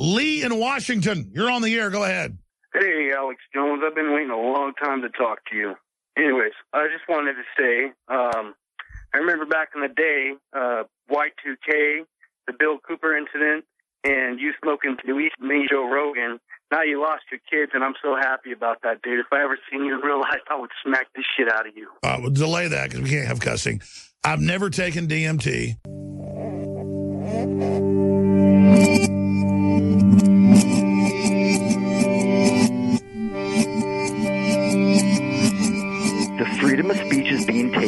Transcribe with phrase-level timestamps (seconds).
[0.00, 1.90] Lee in Washington, you're on the air.
[1.90, 2.38] Go ahead.
[2.72, 3.82] Hey, Alex Jones.
[3.84, 5.74] I've been waiting a long time to talk to you.
[6.16, 8.54] Anyways, I just wanted to say, um,
[9.12, 12.06] I remember back in the day, uh, Y2K,
[12.46, 13.66] the Bill Cooper incident,
[14.02, 16.40] and you smoking weed, me, Joe Rogan.
[16.72, 19.20] Now you lost your kids, and I'm so happy about that, dude.
[19.20, 21.76] If I ever seen you in real life, I would smack the shit out of
[21.76, 21.88] you.
[22.02, 23.82] Uh, we'll delay that because we can't have cussing.
[24.24, 25.76] I've never taken DMT.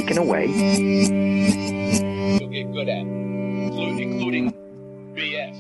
[0.03, 0.47] Taken away.
[2.41, 4.53] You'll get good at, including, including
[5.15, 5.57] BS.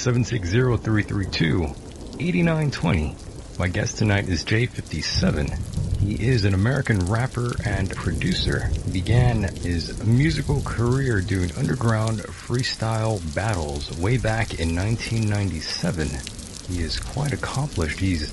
[2.20, 3.58] 760-332-8920.
[3.58, 6.00] My guest tonight is J57.
[6.00, 8.66] He is an American rapper and producer.
[8.66, 16.08] He began his musical career doing underground freestyle battles way back in 1997.
[16.68, 17.98] He is quite accomplished.
[17.98, 18.30] He's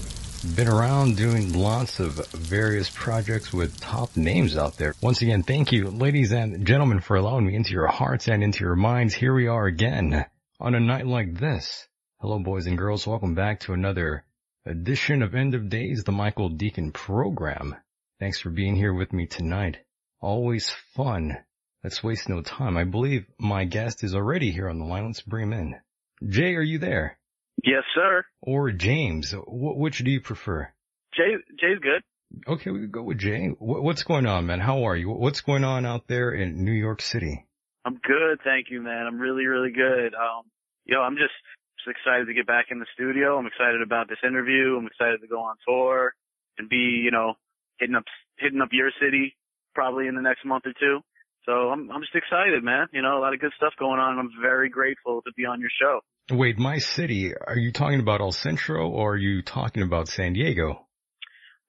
[0.56, 4.96] been around doing lots of various projects with top names out there.
[5.02, 8.64] Once again, thank you, ladies and gentlemen, for allowing me into your hearts and into
[8.64, 9.14] your minds.
[9.14, 10.26] Here we are again
[10.60, 11.88] on a night like this.
[12.20, 13.06] Hello, boys and girls.
[13.06, 14.24] Welcome back to another
[14.66, 17.76] edition of End of Days, the Michael Decon program.
[18.20, 19.78] Thanks for being here with me tonight.
[20.20, 21.38] Always fun.
[21.84, 22.76] Let's waste no time.
[22.76, 25.06] I believe my guest is already here on the line.
[25.06, 25.76] Let's bring him in.
[26.28, 27.20] Jay, are you there?
[27.64, 28.26] Yes, sir.
[28.42, 29.32] Or James?
[29.32, 30.70] Wh- which do you prefer?
[31.16, 32.02] Jay, Jay's good.
[32.48, 33.48] Okay, we could go with Jay.
[33.60, 34.60] Wh- What's going on, man?
[34.60, 35.10] How are you?
[35.12, 37.46] What's going on out there in New York City?
[37.86, 39.06] I'm good, thank you, man.
[39.08, 40.14] I'm really, really good.
[40.16, 40.44] Um,
[40.86, 41.57] yo, I'm just, just
[41.88, 43.38] excited to get back in the studio.
[43.38, 44.78] I'm excited about this interview.
[44.78, 46.14] I'm excited to go on tour
[46.58, 47.34] and be, you know,
[47.80, 48.04] hitting up,
[48.40, 49.36] hitting up your city
[49.76, 51.00] probably in the next month or two.
[51.46, 52.88] So I'm, I'm just excited, man.
[52.92, 54.20] You know, a lot of good stuff going on.
[54.20, 56.02] I'm very grateful to be on your show.
[56.36, 60.34] Wait, my city, are you talking about El Centro or are you talking about San
[60.34, 60.86] Diego?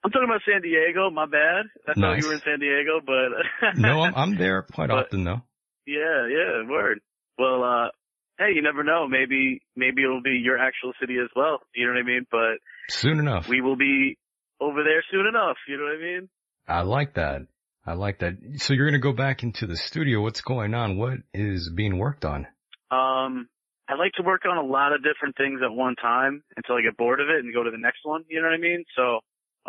[0.04, 1.10] I'm talking about San Diego.
[1.10, 1.66] My bad.
[1.88, 5.24] I thought you were in San Diego, but No, I'm, I'm there quite But- often
[5.24, 5.42] though.
[5.86, 7.00] Yeah, yeah, word.
[7.38, 7.88] Well, uh,
[8.38, 9.06] hey, you never know.
[9.08, 11.60] Maybe, maybe it'll be your actual city as well.
[11.74, 12.26] You know what I mean?
[12.30, 13.48] But Soon enough.
[13.48, 14.16] we will be
[14.60, 15.56] over there soon enough.
[15.68, 16.28] You know what I mean?
[16.66, 17.42] I like that.
[17.86, 18.34] I like that.
[18.56, 20.20] So you're going to go back into the studio.
[20.20, 20.98] What's going on?
[20.98, 22.46] What is being worked on?
[22.90, 23.48] Um,
[23.88, 26.82] I like to work on a lot of different things at one time until I
[26.82, 28.24] get bored of it and go to the next one.
[28.28, 28.84] You know what I mean?
[28.94, 29.20] So,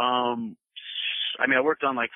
[0.01, 0.57] um,
[1.39, 2.09] I mean, I worked on like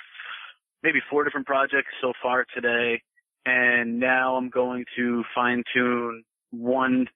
[0.83, 3.01] maybe four different projects so far today,
[3.45, 7.07] and now I'm going to fine tune one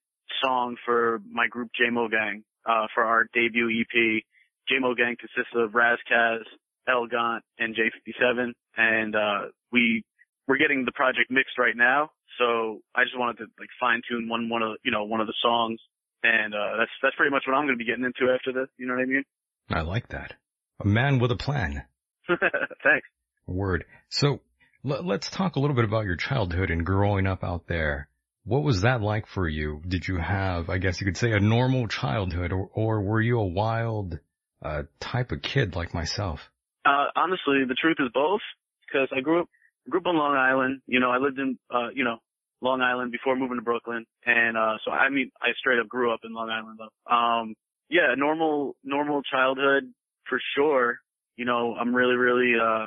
[0.43, 4.23] song for my group Jamo Gang, uh, for our debut EP.
[4.69, 6.43] Jamo Gang consists of Ras Kass,
[6.87, 10.03] Elgant, and J57, and, uh, we,
[10.47, 12.09] we're getting the project mixed right now.
[12.38, 15.27] So I just wanted to like fine tune one, one of, you know, one of
[15.27, 15.79] the songs.
[16.23, 18.69] And, uh, that's, that's pretty much what I'm going to be getting into after this.
[18.77, 19.23] You know what I mean?
[19.69, 20.33] I like that.
[20.79, 21.83] A man with a plan.
[22.27, 23.07] Thanks.
[23.45, 23.85] Word.
[24.09, 24.41] So
[24.85, 28.09] l- let's talk a little bit about your childhood and growing up out there.
[28.47, 29.81] What was that like for you?
[29.85, 33.39] Did you have, I guess you could say, a normal childhood, or, or were you
[33.39, 34.19] a wild
[34.63, 36.39] uh, type of kid like myself?
[36.85, 38.41] Uh, honestly, the truth is both.
[38.88, 39.49] Because I grew up,
[39.89, 40.81] grew up on Long Island.
[40.88, 42.19] You know, I lived in, uh, you know,
[42.61, 44.05] Long Island before moving to Brooklyn.
[44.25, 47.13] And, uh, so I mean, I straight up grew up in Long Island though.
[47.13, 47.53] Um,
[47.89, 49.91] yeah, normal, normal childhood
[50.29, 51.00] for sure.
[51.35, 52.85] You know, I'm really, really, uh,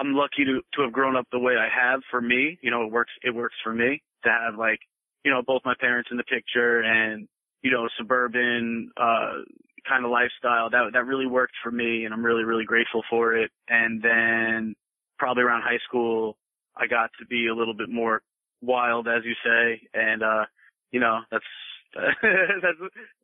[0.00, 2.58] I'm lucky to to have grown up the way I have for me.
[2.62, 4.80] You know, it works it works for me to have like,
[5.24, 7.28] you know, both my parents in the picture and,
[7.62, 9.42] you know, suburban uh
[9.88, 10.70] kind of lifestyle.
[10.70, 13.50] That that really worked for me and I'm really, really grateful for it.
[13.68, 14.74] And then
[15.18, 16.36] probably around high school
[16.76, 18.22] I got to be a little bit more
[18.60, 20.44] wild as you say and uh
[20.90, 21.44] you know, that's
[21.94, 22.78] that's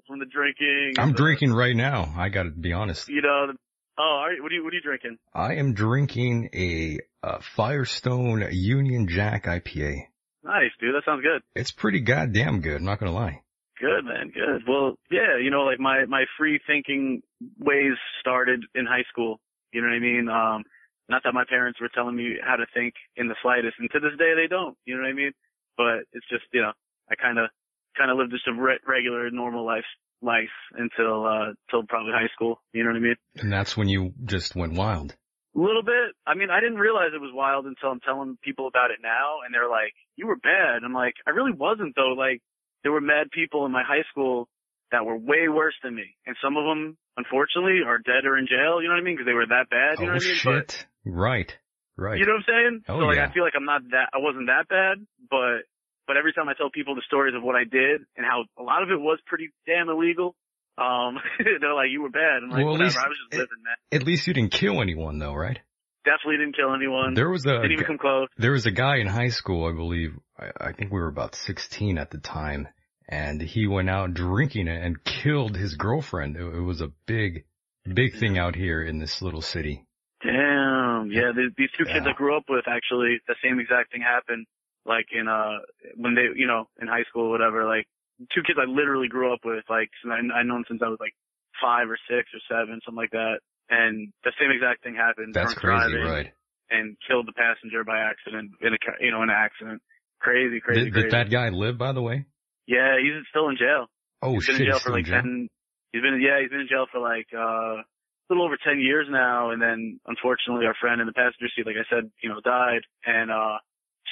[0.06, 0.94] from the drinking.
[0.98, 2.12] I'm the, drinking right now.
[2.16, 3.08] I gotta be honest.
[3.08, 3.58] You know, the,
[3.98, 5.18] oh, all right, what are you what are you drinking?
[5.34, 10.06] I am drinking a, uh Firestone Union Jack IPA.
[10.48, 10.94] Nice, dude.
[10.94, 11.42] That sounds good.
[11.54, 12.76] It's pretty goddamn good.
[12.76, 13.42] I'm not gonna lie.
[13.78, 14.32] Good, man.
[14.32, 14.64] Good.
[14.66, 17.22] Well, yeah, you know, like my, my free thinking
[17.58, 19.40] ways started in high school.
[19.72, 20.28] You know what I mean?
[20.28, 20.64] Um,
[21.08, 24.00] not that my parents were telling me how to think in the slightest, and to
[24.00, 24.74] this day they don't.
[24.86, 25.32] You know what I mean?
[25.76, 26.72] But it's just, you know,
[27.10, 27.50] I kind of,
[27.96, 29.86] kind of lived just a re- regular, normal life,
[30.22, 32.60] life until, uh, till probably high school.
[32.72, 33.16] You know what I mean?
[33.36, 35.14] And that's when you just went wild.
[35.54, 36.16] A little bit.
[36.26, 39.44] I mean, I didn't realize it was wild until I'm telling people about it now,
[39.44, 42.42] and they're like, "You were bad." I'm like, "I really wasn't though." Like,
[42.82, 44.48] there were mad people in my high school
[44.90, 48.46] that were way worse than me, and some of them, unfortunately, are dead or in
[48.46, 48.82] jail.
[48.82, 49.14] You know what I mean?
[49.14, 50.00] Because they were that bad.
[50.00, 50.36] You know oh what I mean?
[50.36, 50.86] shit.
[51.04, 51.56] right.
[51.96, 52.18] Right.
[52.18, 52.74] You know what I'm saying?
[52.88, 53.26] Oh, so like, yeah.
[53.26, 54.10] I feel like I'm not that.
[54.14, 55.66] I wasn't that bad, but
[56.06, 58.62] but every time I tell people the stories of what I did and how a
[58.62, 60.36] lot of it was pretty damn illegal,
[60.78, 61.18] um,
[61.60, 63.62] they're like, "You were bad." I'm like, Well, at "Whatever." least I was just living,
[63.66, 64.00] man.
[64.00, 65.58] At least you didn't kill anyone though, right?
[66.08, 67.12] Definitely didn't kill anyone.
[67.12, 68.28] There was a didn't even come close.
[68.38, 70.12] there was a guy in high school, I believe.
[70.38, 72.66] I, I think we were about 16 at the time,
[73.06, 76.36] and he went out drinking it and killed his girlfriend.
[76.36, 77.44] It, it was a big,
[77.84, 79.84] big thing out here in this little city.
[80.22, 81.10] Damn.
[81.12, 82.12] Yeah, th these two kids Yeah.
[82.12, 84.46] I grew up with actually, the same exact thing happened.
[84.86, 85.58] Like in, uh,
[85.96, 87.86] when they, you know, in high school or whatever, like,
[88.34, 91.12] two kids I literally grew up with, like, I, I known since I was like
[91.60, 93.40] five or six or seven, something like that.
[93.70, 95.34] And the same exact thing happened.
[95.34, 96.32] That's crazy, driving right?
[96.70, 99.82] And killed the passenger by accident in a, you know, in an accident.
[100.20, 101.04] Crazy, crazy, Did, crazy.
[101.08, 102.26] did that guy live, by the way?
[102.66, 103.86] Yeah, he's still in jail.
[104.20, 105.22] Oh he's been shit, in jail he's for still in like jail?
[105.22, 105.48] ten.
[105.92, 109.06] He's been yeah, he's been in jail for like uh, a little over ten years
[109.08, 109.50] now.
[109.50, 112.84] And then unfortunately, our friend in the passenger seat, like I said, you know, died.
[113.06, 113.56] And uh,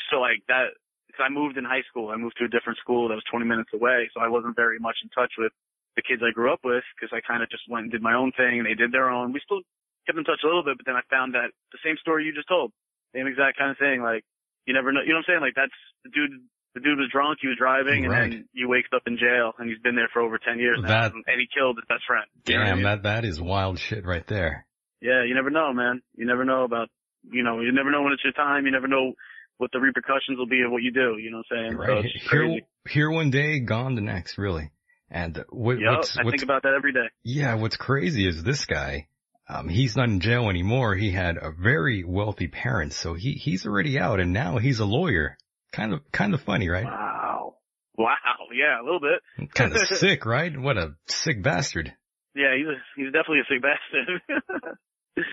[0.08, 0.72] so like that,
[1.08, 2.08] because I moved in high school.
[2.08, 4.78] I moved to a different school that was 20 minutes away, so I wasn't very
[4.78, 5.52] much in touch with
[5.96, 8.14] the kids I grew up with because I kind of just went and did my
[8.14, 9.32] own thing, and they did their own.
[9.32, 9.64] We still
[10.06, 12.32] kept in touch a little bit, but then I found that the same story you
[12.36, 12.70] just told,
[13.14, 14.02] same exact kind of thing.
[14.02, 14.22] Like
[14.68, 15.44] you never know, you know what I'm saying?
[15.44, 16.46] Like that's the dude.
[16.76, 19.66] The dude was drunk, he was driving, and then you wakes up in jail, and
[19.66, 22.26] he's been there for over 10 years now, and he killed his best friend.
[22.44, 22.84] You know I Damn, mean?
[22.84, 24.66] that that is wild shit right there.
[25.00, 26.02] Yeah, you never know, man.
[26.16, 26.88] You never know about,
[27.24, 28.66] you know, you never know when it's your time.
[28.66, 29.14] You never know
[29.56, 31.16] what the repercussions will be of what you do.
[31.16, 31.76] You know what I'm saying?
[31.78, 34.70] Right it's here, here one day, gone the next, really.
[35.10, 37.08] And what, Yep, what's I what's think about that every day.
[37.22, 39.06] Yeah, what's crazy is this guy,
[39.48, 40.94] um, he's not in jail anymore.
[40.96, 44.84] He had a very wealthy parents, so he, he's already out and now he's a
[44.84, 45.36] lawyer.
[45.72, 46.84] Kind of, kind of funny, right?
[46.84, 47.56] Wow.
[47.98, 48.14] Wow.
[48.52, 49.48] Yeah, a little bit.
[49.54, 50.56] Kind of sick, right?
[50.58, 51.92] What a sick bastard.
[52.34, 54.76] Yeah, he's a, he's definitely a sick bastard.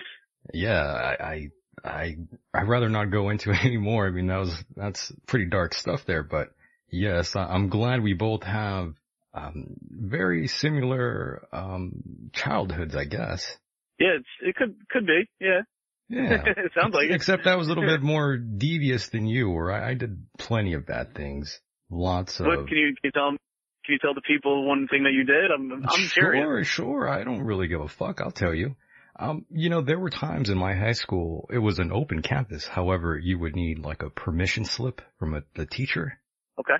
[0.52, 1.48] Yeah, I, I,
[1.84, 2.16] I,
[2.52, 4.06] I'd rather not go into it anymore.
[4.06, 6.50] I mean, that was, that's pretty dark stuff there, but
[6.90, 8.92] yes, I, I'm glad we both have,
[9.34, 13.56] um, very similar, um, childhoods, I guess.
[13.98, 15.24] yeah, it's, it could could be.
[15.40, 15.62] Yeah.
[16.08, 16.42] Yeah.
[16.46, 17.14] it sounds like it.
[17.14, 20.74] Except I was a little bit more devious than you, or I, I did plenty
[20.74, 21.60] of bad things.
[21.90, 22.46] Lots of.
[22.46, 25.24] What can you can you tell can you tell the people one thing that you
[25.24, 25.50] did?
[25.50, 26.68] I'm I'm sure, curious.
[26.68, 27.08] sure.
[27.08, 28.20] I don't really give a fuck.
[28.20, 28.76] I'll tell you.
[29.16, 32.66] Um, you know, there were times in my high school, it was an open campus.
[32.66, 36.18] However, you would need like a permission slip from a, the teacher.
[36.58, 36.74] Okay.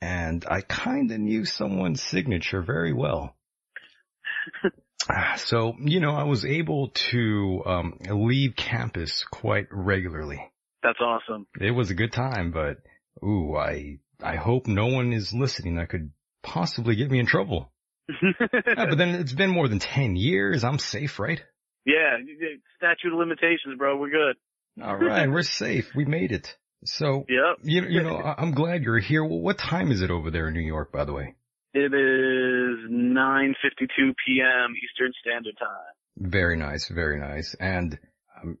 [0.00, 3.36] And I kinda knew someone's signature very well.
[5.08, 10.38] Ah, so, you know, I was able to, um, leave campus quite regularly.
[10.82, 11.46] That's awesome.
[11.58, 12.76] It was a good time, but
[13.24, 16.10] ooh, I I hope no one is listening that could
[16.42, 17.72] possibly get me in trouble.
[18.12, 20.64] Yeah, but then it's been more than ten years.
[20.64, 21.42] I'm safe, right?
[21.86, 22.16] yeah,
[22.76, 23.96] statute of limitations, bro.
[23.96, 24.36] We're good.
[24.82, 25.90] All right, we're safe.
[25.94, 26.56] We made it.
[26.84, 27.58] So Yep.
[27.62, 29.24] you you know I'm glad you're here.
[29.24, 31.34] Well, what time is it over there in New York, by the way?
[31.72, 34.74] It is 9:52 p.m.
[34.82, 35.94] Eastern Standard Time.
[36.30, 37.54] Very nice, very nice.
[37.60, 37.98] And
[38.42, 38.58] um,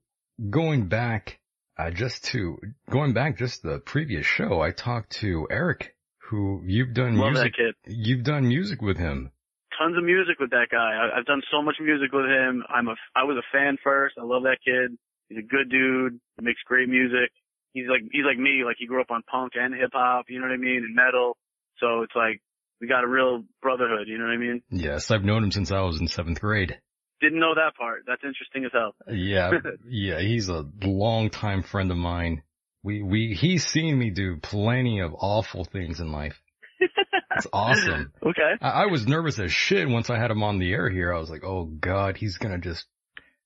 [0.50, 1.40] going back,
[1.78, 2.58] uh, just to
[2.88, 5.96] going back just the previous show, I talked to Eric,
[6.28, 7.52] who you've done Love music.
[7.56, 7.92] that kid.
[7.96, 9.32] You've done music with him.
[9.78, 10.92] Tons of music with that guy.
[10.94, 12.62] I, I've done so much music with him.
[12.68, 14.16] I'm a I was a fan first.
[14.20, 14.96] I love that kid.
[15.28, 16.20] He's a good dude.
[16.38, 17.30] He makes great music.
[17.72, 18.62] He's like he's like me.
[18.64, 20.26] Like he grew up on punk and hip hop.
[20.28, 20.82] You know what I mean?
[20.84, 21.36] And metal.
[21.78, 22.40] So it's like
[22.80, 24.08] we got a real brotherhood.
[24.08, 24.62] You know what I mean?
[24.70, 26.78] Yes, I've known him since I was in seventh grade.
[27.20, 28.04] Didn't know that part.
[28.06, 28.94] That's interesting as hell.
[29.14, 29.50] Yeah,
[29.88, 32.42] yeah, he's a longtime friend of mine.
[32.82, 36.40] We, we, he's seen me do plenty of awful things in life.
[36.80, 38.10] It's awesome.
[38.22, 38.52] Okay.
[38.62, 41.12] I, I was nervous as shit once I had him on the air here.
[41.12, 42.86] I was like, oh god, he's gonna just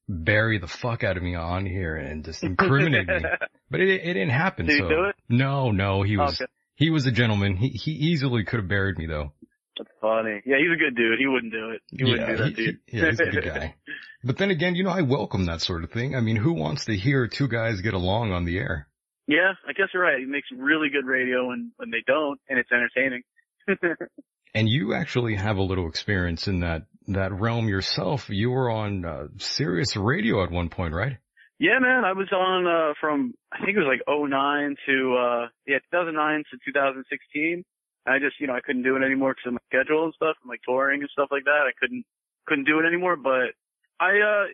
[0.08, 3.20] bury the fuck out of me on here and just incriminate me.
[3.70, 4.66] But it, it didn't happen.
[4.66, 5.16] Did he so do it?
[5.28, 6.50] no, no, he was, Okay.
[6.76, 7.56] he was a gentleman.
[7.56, 9.32] He, he easily could have buried me though.
[9.76, 10.40] That's funny.
[10.46, 11.18] Yeah, he's a good dude.
[11.18, 11.80] He wouldn't do it.
[11.90, 13.74] He wouldn't do that he- to he- yeah, he's a good guy.
[14.26, 16.14] But then again, you know, I welcome that sort of thing.
[16.14, 18.86] I mean, who wants to hear two guys get along on the air?
[19.26, 20.18] yeah, I guess you're right.
[20.20, 23.22] He makes really good radio when when they don't, and it's entertaining.
[24.56, 28.28] And you actually have a little experience in that, that realm yourself.
[28.28, 31.18] You were on uh, Sirius Radio at one point, right?
[31.58, 35.46] Yeah, man, I was on uh from I think it was like '09 to uh
[35.66, 37.64] yeah 2009 to 2016.
[38.06, 40.36] I just you know I couldn't do it anymore because of my schedule and stuff,
[40.42, 41.64] and like touring and stuff like that.
[41.70, 42.04] I couldn't
[42.46, 43.16] couldn't do it anymore.
[43.16, 43.54] But
[44.00, 44.44] I uh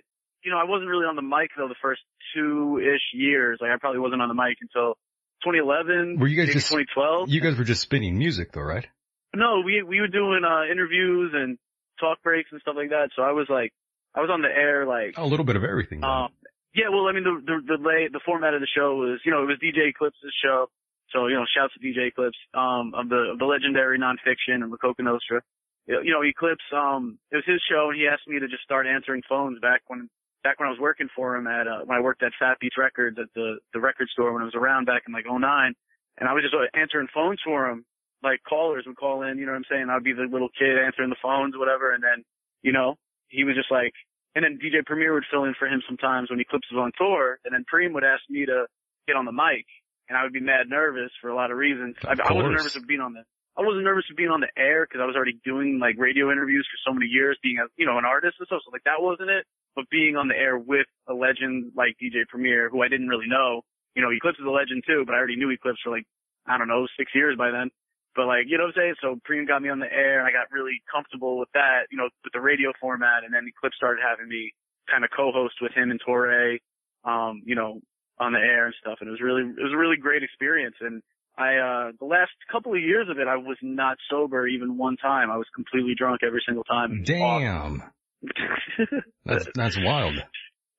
[0.44, 2.02] you know I wasn't really on the mic though the first
[2.36, 3.58] two ish years.
[3.62, 4.94] Like I probably wasn't on the mic until
[5.42, 6.20] 2011.
[6.20, 7.30] Were you guys just- 2012?
[7.30, 8.86] You guys were just spinning music though, right?
[9.34, 11.56] No, we we were doing uh interviews and
[12.00, 13.10] talk breaks and stuff like that.
[13.14, 13.72] So I was like
[14.14, 16.02] I was on the air like A little bit of everything.
[16.02, 16.30] um,
[16.74, 19.32] yeah, well, I mean, the the the, lay, the format of the show was, you
[19.32, 20.70] know, it was DJ Eclipse's show,
[21.12, 24.62] so you know, shouts to DJ Eclipse, um, of the of the legendary Non Phixion
[24.62, 25.42] and the Coka Nostra.
[25.86, 28.86] You know, Eclipse, um, it was his show, and he asked me to just start
[28.86, 30.08] answering phones back when
[30.44, 32.78] back when I was working for him at uh, when I worked at Fat Beats
[32.78, 35.74] Records at the the record store when I was around back in like '09,
[36.18, 37.84] and I was just uh, answering phones for him.
[38.22, 39.86] Like callers would call in, you know what I'm saying?
[39.90, 42.24] I'd be the little kid answering the phones, whatever, and then,
[42.62, 42.96] you know,
[43.28, 43.92] he was just like,
[44.34, 47.38] and then DJ Premier would fill in for him sometimes when Eclipse was on tour,
[47.44, 48.66] and then Preem would ask me to
[49.06, 49.66] get on the mic,
[50.08, 51.96] and I would be mad nervous for a lot of reasons.
[52.04, 53.24] I, Of I wasn't nervous of being on the,
[53.56, 56.30] I wasn't nervous of being on the air because I was already doing like radio
[56.30, 58.62] interviews for so many years, being a, you know, an artist and stuff.
[58.64, 59.46] So like that wasn't it.
[59.74, 63.28] But being on the air with a legend like DJ Premier, who I didn't really
[63.28, 63.62] know,
[63.94, 66.06] you know, Eclipse is a legend too, but I already knew Eclipse for like,
[66.46, 67.70] I don't know, six years by then.
[68.16, 68.94] But like, you know what I'm saying?
[69.00, 71.98] So Preem got me on the air and I got really comfortable with that, you
[71.98, 74.52] know, with the radio format and then Eclipse started having me
[74.90, 76.58] kind of co-host with him and Torre,
[77.04, 77.80] um, you know,
[78.18, 78.98] on the air and stuff.
[79.00, 80.74] And it was really, it was a really great experience.
[80.80, 81.02] And
[81.38, 84.96] I, uh, the last couple of years of it, I was not sober even one
[84.96, 85.30] time.
[85.30, 87.02] I was completely drunk every single time.
[87.04, 87.22] Damn.
[87.22, 87.82] awesome.
[89.24, 90.14] That's, that's wild.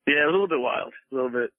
[0.06, 1.50] yeah, a little bit wild, a little bit.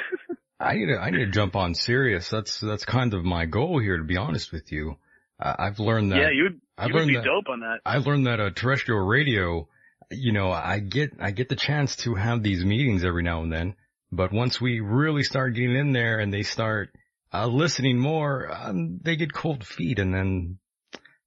[0.60, 2.28] I need to, I need to jump on Sirius.
[2.28, 4.96] That's, that's kind of my goal here, to be honest with you.
[5.40, 6.18] Uh, I've learned that.
[6.18, 7.78] yeah, you'd, I've you would learned be that- dope on that.
[7.86, 9.68] I've learned that uh, terrestrial radio,
[10.10, 13.52] you know, I get I get the chance to have these meetings every now and
[13.52, 13.74] then,
[14.10, 16.90] but once we really start getting in there and they start
[17.32, 20.58] uh, listening more, um, they get cold feet, and then,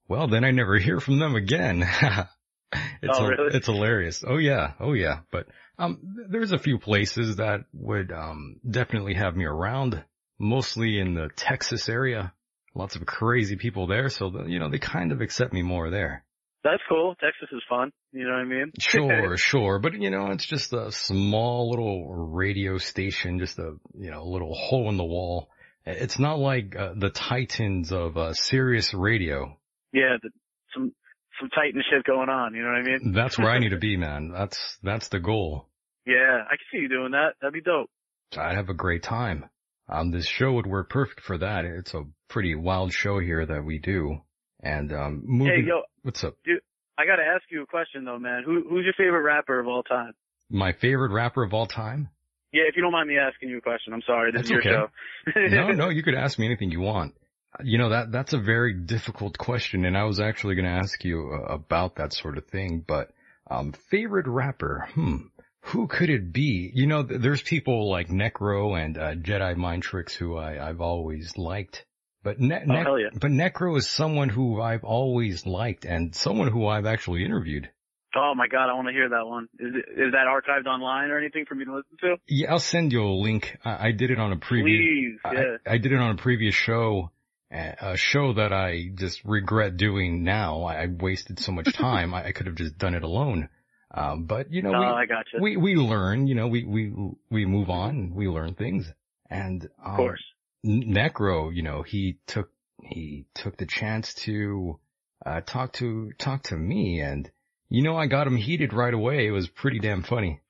[0.07, 1.83] well, then I never hear from them again.
[2.73, 3.55] it's Oh, really?
[3.55, 4.23] it's hilarious.
[4.27, 5.19] Oh yeah, oh yeah.
[5.31, 5.99] But um,
[6.29, 10.03] there's a few places that would um definitely have me around,
[10.39, 12.33] mostly in the Texas area.
[12.73, 15.89] Lots of crazy people there, so the, you know they kind of accept me more
[15.89, 16.23] there.
[16.63, 17.15] That's cool.
[17.15, 17.91] Texas is fun.
[18.11, 18.71] You know what I mean?
[18.79, 19.79] Sure, sure.
[19.79, 24.53] But you know, it's just a small little radio station, just a, you know, little
[24.53, 25.49] hole in the wall.
[25.85, 29.57] It's not like uh, the titans of uh, Sirius Radio.
[29.91, 30.29] yeah, the,
[30.75, 30.93] some
[31.39, 32.53] some titan shit going on.
[32.53, 33.11] You know what I mean?
[33.15, 34.31] That's where I need to be, man.
[34.31, 35.67] That's, that's the goal.
[36.05, 37.31] Yeah, I can see you doing that.
[37.41, 37.89] That'd be dope.
[38.37, 39.45] I'd have a great time.
[39.89, 41.65] Um, this show would work perfect for that.
[41.65, 44.17] It's a pretty wild show here that we do.
[44.63, 46.35] And, um, moving, Hey, yo, what's up?
[46.45, 46.61] dude?
[46.97, 48.43] I gotta ask you a question though, man.
[48.45, 50.13] Who who's your favorite rapper of all time?
[50.49, 52.09] My favorite rapper of all time?
[52.51, 54.31] Yeah, if you don't mind me asking you a question, I'm sorry.
[54.31, 54.87] This That's is your show.
[55.35, 57.15] no, no, you could ask me anything you want.
[57.63, 61.03] You know, that, that's a very difficult question and I was actually going to ask
[61.03, 63.11] you uh, about that sort of thing, but,
[63.49, 65.17] um, favorite rapper, hmm,
[65.61, 66.71] who could it be?
[66.73, 70.81] You know, th- there's people like Necro and, uh, Jedi Mind Tricks who I, I've
[70.81, 71.85] always liked,
[72.23, 73.09] but ne- Oh, Ne- yeah.
[73.13, 77.69] but Necro is someone who I've always liked and someone who I've actually interviewed.
[78.15, 79.47] Oh my god, I want to hear that one.
[79.57, 82.15] Is it, is that archived online or anything for me to listen to?
[82.27, 83.57] Yeah, I'll send you a link.
[83.63, 85.57] I, I did it on a previous, Please, yeah.
[85.65, 87.11] I, I did it on a previous show,
[87.53, 90.63] uh, a show that I just regret doing now.
[90.63, 92.13] I, I wasted so much time.
[92.13, 93.47] I, I could have just done it alone.
[93.93, 95.41] Um, but you know, oh, we, I got you.
[95.41, 96.93] we, we learn, you know, we, we,
[97.29, 98.91] we move on, we learn things.
[99.29, 100.23] And, um, of course.
[100.65, 102.49] Necro, you know, he took,
[102.83, 104.79] he took the chance to,
[105.25, 107.29] uh, talk to, talk to me and,
[107.69, 109.27] you know, I got him heated right away.
[109.27, 110.41] It was pretty damn funny.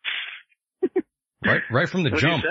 [1.45, 2.43] right, right from the What do you jump,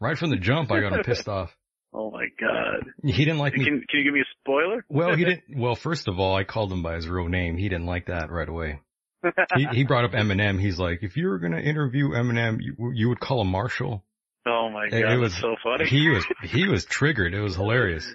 [0.00, 1.50] right from the jump, I got him pissed off.
[1.92, 2.84] Oh my god.
[3.02, 3.68] He didn't like Can, me.
[3.68, 4.84] can you give me a spoiler?
[4.88, 7.56] Well, he didn't, well, first of all, I called him by his real name.
[7.56, 8.80] He didn't like that right away.
[9.56, 10.60] he, he brought up Eminem.
[10.60, 14.04] He's like, if you were going to interview Eminem, you, you would call him Marshall.
[14.48, 15.86] Oh my god, it was- so funny.
[15.86, 17.34] He was, he was triggered.
[17.34, 18.08] It was hilarious.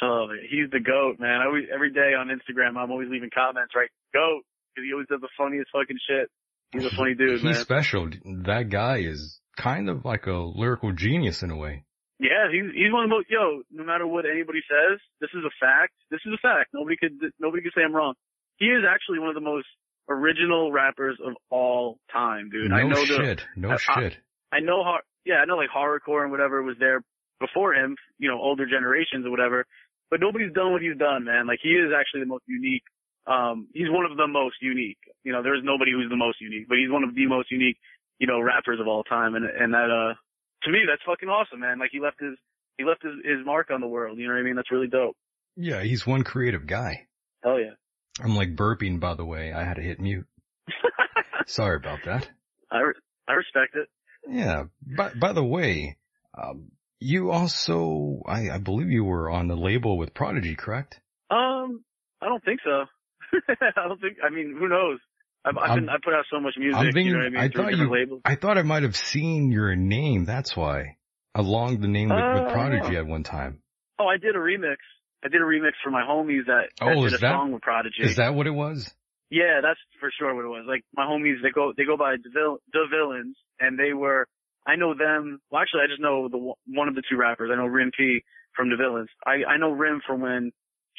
[0.00, 1.40] Oh, he's the goat, man.
[1.40, 3.88] I always, every day on Instagram, I'm always leaving comments, right?
[4.14, 4.42] Goat,
[4.74, 6.28] because he always does the funniest fucking shit.
[6.70, 7.54] He's a funny dude, He's man.
[7.54, 8.08] special.
[8.44, 11.84] That guy is kind of like a lyrical genius in a way.
[12.20, 13.26] Yeah, he's he's one of the most.
[13.30, 15.92] Yo, no matter what anybody says, this is a fact.
[16.10, 16.70] This is a fact.
[16.74, 18.14] Nobody could nobody could say I'm wrong.
[18.58, 19.66] He is actually one of the most
[20.08, 22.70] original rappers of all time, dude.
[22.70, 23.44] no I know the shit.
[23.56, 24.16] No I- I- shit.
[24.50, 27.04] I know hor- yeah, I know like horrorcore and whatever was there
[27.38, 29.66] before him, you know, older generations or whatever.
[30.10, 31.46] But nobody's done what he's done, man.
[31.46, 32.82] Like he is actually the most unique.
[33.26, 34.98] Um, he's one of the most unique.
[35.22, 37.76] You know, there's nobody who's the most unique, but he's one of the most unique,
[38.18, 39.34] you know, rappers of all time.
[39.34, 40.16] And and that uh,
[40.64, 41.78] to me, that's fucking awesome, man.
[41.78, 42.40] Like he left his
[42.78, 44.16] he left his his mark on the world.
[44.16, 44.56] You know what I mean?
[44.56, 45.16] That's really dope.
[45.56, 47.06] Yeah, he's one creative guy.
[47.44, 47.76] Hell yeah.
[48.24, 49.52] I'm like burping, by the way.
[49.52, 50.26] I had to hit mute.
[51.46, 52.28] Sorry about that.
[52.70, 52.94] I re-
[53.28, 53.88] I respect it.
[54.28, 54.64] Yeah.
[54.96, 55.96] By, by the way,
[56.36, 56.70] um,
[57.00, 61.00] you also, I, I believe you were on the label with Prodigy, correct?
[61.30, 61.84] Um,
[62.20, 62.84] I don't think so.
[63.60, 64.18] I don't think.
[64.24, 64.98] I mean, who knows?
[65.44, 66.94] I've, I've been I put out so much music.
[66.96, 67.38] You know what I mean?
[67.40, 68.20] I thought you, labels.
[68.24, 70.24] I thought I might have seen your name.
[70.24, 70.96] That's why.
[71.34, 72.52] Along the name with, with Oh.
[72.52, 73.60] Prodigy at one time.
[73.98, 74.76] Oh, I did a remix.
[75.24, 77.62] I did a remix for my homies that, that Oh, did a that- song with
[77.62, 78.02] Prodigy.
[78.02, 78.92] Is that what it was?
[79.30, 80.64] Yeah, that's for sure what it was.
[80.68, 84.26] Like my homies, they go they go by the, Vil- the villains, and they were.
[84.66, 85.40] I know them.
[85.50, 87.50] Well, actually, I just know the one- one of the two rappers.
[87.52, 88.22] I know Rim P
[88.56, 89.08] from the villains.
[89.26, 90.52] I I know Rim from when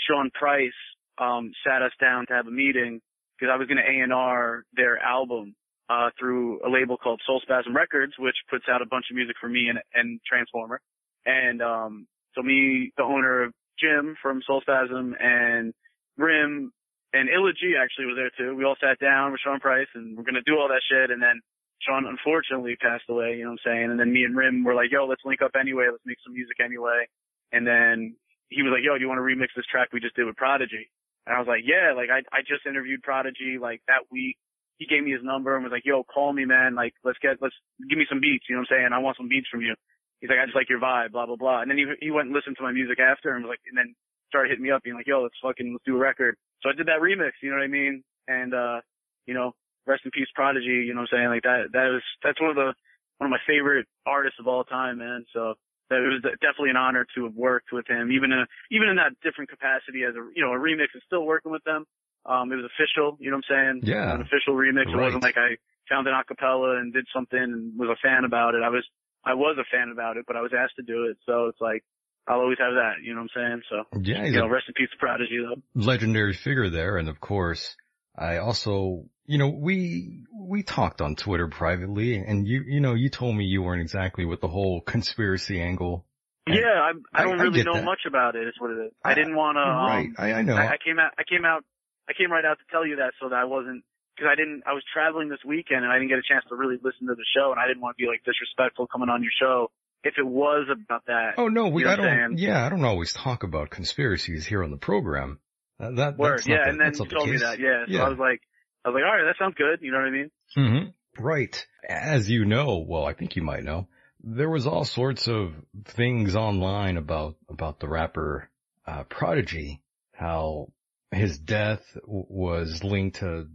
[0.07, 0.74] Sean Price
[1.17, 3.01] um sat us down to have a meeting
[3.39, 5.55] because I was going to A and R their album
[5.89, 9.36] uh through a label called Soul Spasm Records, which puts out a bunch of music
[9.41, 10.81] for me and and Transformer.
[11.25, 15.74] And um so me, the owner of Jim from Soul Spasm, and
[16.17, 16.71] Rim
[17.13, 18.55] and Illa Ghee actually was there too.
[18.55, 21.21] We all sat down with Sean Price and we're gonna do all that shit and
[21.21, 21.41] then
[21.81, 23.87] Sean unfortunately passed away, you know what I'm saying?
[23.91, 26.33] And then me and Rim were like, yo, let's link up anyway, let's make some
[26.35, 27.07] music anyway.
[27.51, 28.15] And then
[28.49, 30.35] he was like, yo, do you want to remix this track we just did with
[30.35, 30.91] Prodigy?
[31.25, 34.37] And I was like, yeah, like I, I just interviewed Prodigy like that week.
[34.77, 36.74] He gave me his number and was like, yo, call me, man.
[36.74, 37.55] Like, let's get, let's
[37.89, 38.48] give me some beats.
[38.48, 38.91] You know what I'm saying?
[38.95, 39.75] I want some beats from you.
[40.19, 41.61] He's like, I just like your vibe, blah, blah, blah.
[41.61, 43.77] And then he, he went and listened to my music after and was like, and
[43.77, 43.95] then
[44.29, 46.37] started hitting me up being like, yo, let's fucking, let's do a record.
[46.61, 48.03] So I did that remix, you know what I mean?
[48.27, 48.79] And, uh,
[49.25, 49.53] you know,
[49.85, 51.29] rest in peace Prodigy, you know what I'm saying?
[51.29, 52.74] Like that, that was, that's one of the,
[53.18, 55.25] one of my favorite artists of all time, man.
[55.33, 55.55] So
[55.89, 58.89] that it was definitely an honor to have worked with him, even in a, even
[58.89, 61.85] in that different capacity as a, you know, a remix is still working with them.
[62.25, 63.89] Um, it was official, you know what I'm saying?
[63.89, 64.13] Yeah.
[64.13, 64.92] An official remix.
[64.92, 65.57] It wasn't like I
[65.89, 68.61] found an acapella and did something and was a fan about it.
[68.61, 68.85] I was,
[69.25, 71.18] I was a fan about it, but I was asked to do it.
[71.25, 71.83] So it's like,
[72.27, 73.62] I'll always have that, you know what I'm saying?
[73.70, 75.62] So, Yeah, you know, rest in peace Prodigy though.
[75.74, 76.98] legendary figure there.
[76.98, 77.75] And of course,
[78.18, 83.10] I also, you know, we, we talked on Twitter privately and you, you know, you
[83.10, 86.05] told me you weren't exactly with the whole conspiracy angle.
[86.48, 87.84] Yeah, I, I I- don't I really get know that.
[87.86, 88.48] much about it.
[88.48, 88.92] Is what it is.
[89.03, 89.62] I I- didn't want to.
[89.62, 90.05] right.
[90.08, 90.55] Um, I, I know.
[90.55, 91.12] I, I came out.
[91.18, 91.64] I came out.
[92.10, 93.84] I came right out to tell you that so that I wasn't
[94.16, 94.64] because I didn't.
[94.66, 97.14] I was traveling this weekend and I didn't get a chance to really listen to
[97.14, 99.70] the show and I didn't want to be like disrespectful coming on your show
[100.03, 101.33] if it was about that.
[101.38, 104.64] oh no, we, you know I don't, yeah, I don't always talk about conspiracies here
[104.64, 105.40] on the program.
[105.79, 106.40] That, that Word.
[106.40, 107.59] that's not Yeah, the- and then you the told me that.
[107.59, 107.85] Yeah.
[107.85, 108.03] So Yeah.
[108.03, 108.42] I was like,
[108.85, 109.79] I was like, all right, that sounds good.
[109.81, 110.31] You know what I mean?
[110.57, 111.24] Mm-hmm.
[111.25, 111.66] Right.
[111.88, 113.88] As you know, well, I think you might know,
[114.24, 115.53] there was all sorts of
[115.85, 118.50] things online about, about the rapper,
[118.88, 119.81] uh, Prodigy,
[120.14, 120.72] how
[121.12, 123.48] his death w- was linked to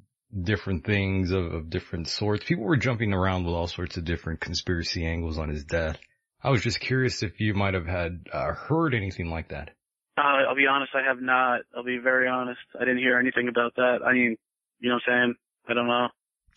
[0.43, 2.45] different things of, of different sorts.
[2.45, 5.99] People were jumping around with all sorts of different conspiracy angles on his death.
[6.45, 9.71] I was just curious if you might have had, uh, heard anything like that.
[10.17, 11.63] Uh, I'll be honest, I have not.
[11.75, 12.61] I'll be very honest.
[12.79, 13.99] I didn't hear anything about that.
[14.07, 14.37] I mean,
[14.79, 15.35] you know what I'm saying?
[15.69, 16.09] I don't know.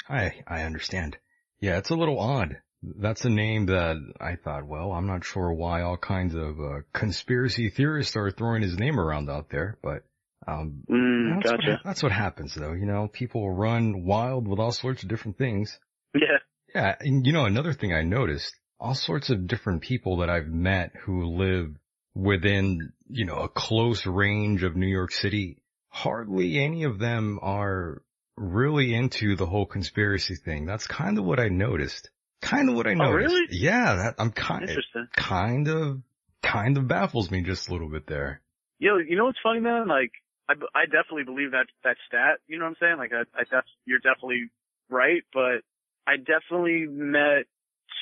[0.10, 1.17] I, I understand.
[1.60, 2.58] Yeah, it's a little odd.
[2.84, 6.82] That's a name that I thought, well, I'm not sure why all kinds of uh,
[6.93, 10.04] conspiracy theorists are throwing his name around out there, but
[10.47, 11.71] um, Mm, that's, gotcha.
[11.71, 12.73] what, that's what happens though.
[12.73, 15.80] You know, people run wild with all sorts of different things.
[16.13, 16.38] Yeah.
[16.76, 20.47] Yeah, and you know, another thing I noticed, all sorts of different people that I've
[20.47, 21.75] met who live
[22.13, 25.57] within, you know, a close range of New York City,
[25.89, 28.01] hardly any of them are
[28.35, 30.65] really into the whole conspiracy thing.
[30.65, 32.09] That's kind of what I noticed.
[32.41, 33.09] Kind of what I noticed.
[33.09, 33.35] Oh, noticed.
[33.35, 33.47] really?
[33.51, 35.07] Yeah, that, I'm kind, Interesting.
[35.15, 36.01] kind of,
[36.43, 38.41] kind of baffles me just a little bit there.
[38.79, 39.87] Yo, you know what's funny, man?
[39.87, 40.11] Like,
[40.47, 42.39] I, I definitely believe that that stat.
[42.47, 42.97] You know what I'm saying?
[42.97, 44.49] Like, I, I def, you're definitely
[44.89, 45.65] right, but
[46.05, 47.45] I definitely met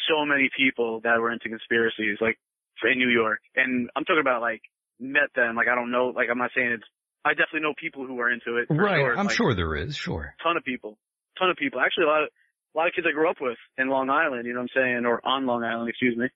[0.08, 2.38] so many people that were into conspiracies, like
[2.84, 4.62] in New York, and I'm talking about like
[5.00, 5.56] met them.
[5.56, 6.13] Like, I don't know.
[6.15, 6.84] Like, I'm not saying it's.
[7.24, 8.68] I definitely know people who are into it.
[8.70, 9.02] Right.
[9.02, 9.18] Sure.
[9.18, 9.96] I'm like, sure there is.
[9.96, 10.36] Sure.
[10.44, 10.98] ton of people,
[11.39, 11.80] ton of people.
[11.82, 14.46] Actually, a lot of a lot of kids I grew up with in Long Island.
[14.46, 16.28] You know what I'm saying, or on Long Island, excuse me.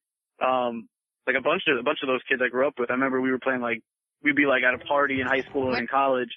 [0.42, 0.88] Um,
[1.28, 2.90] like a bunch of a bunch of those kids I grew up with.
[2.90, 3.84] I remember we were playing like
[4.24, 6.32] we'd be like at a party in high school and in college,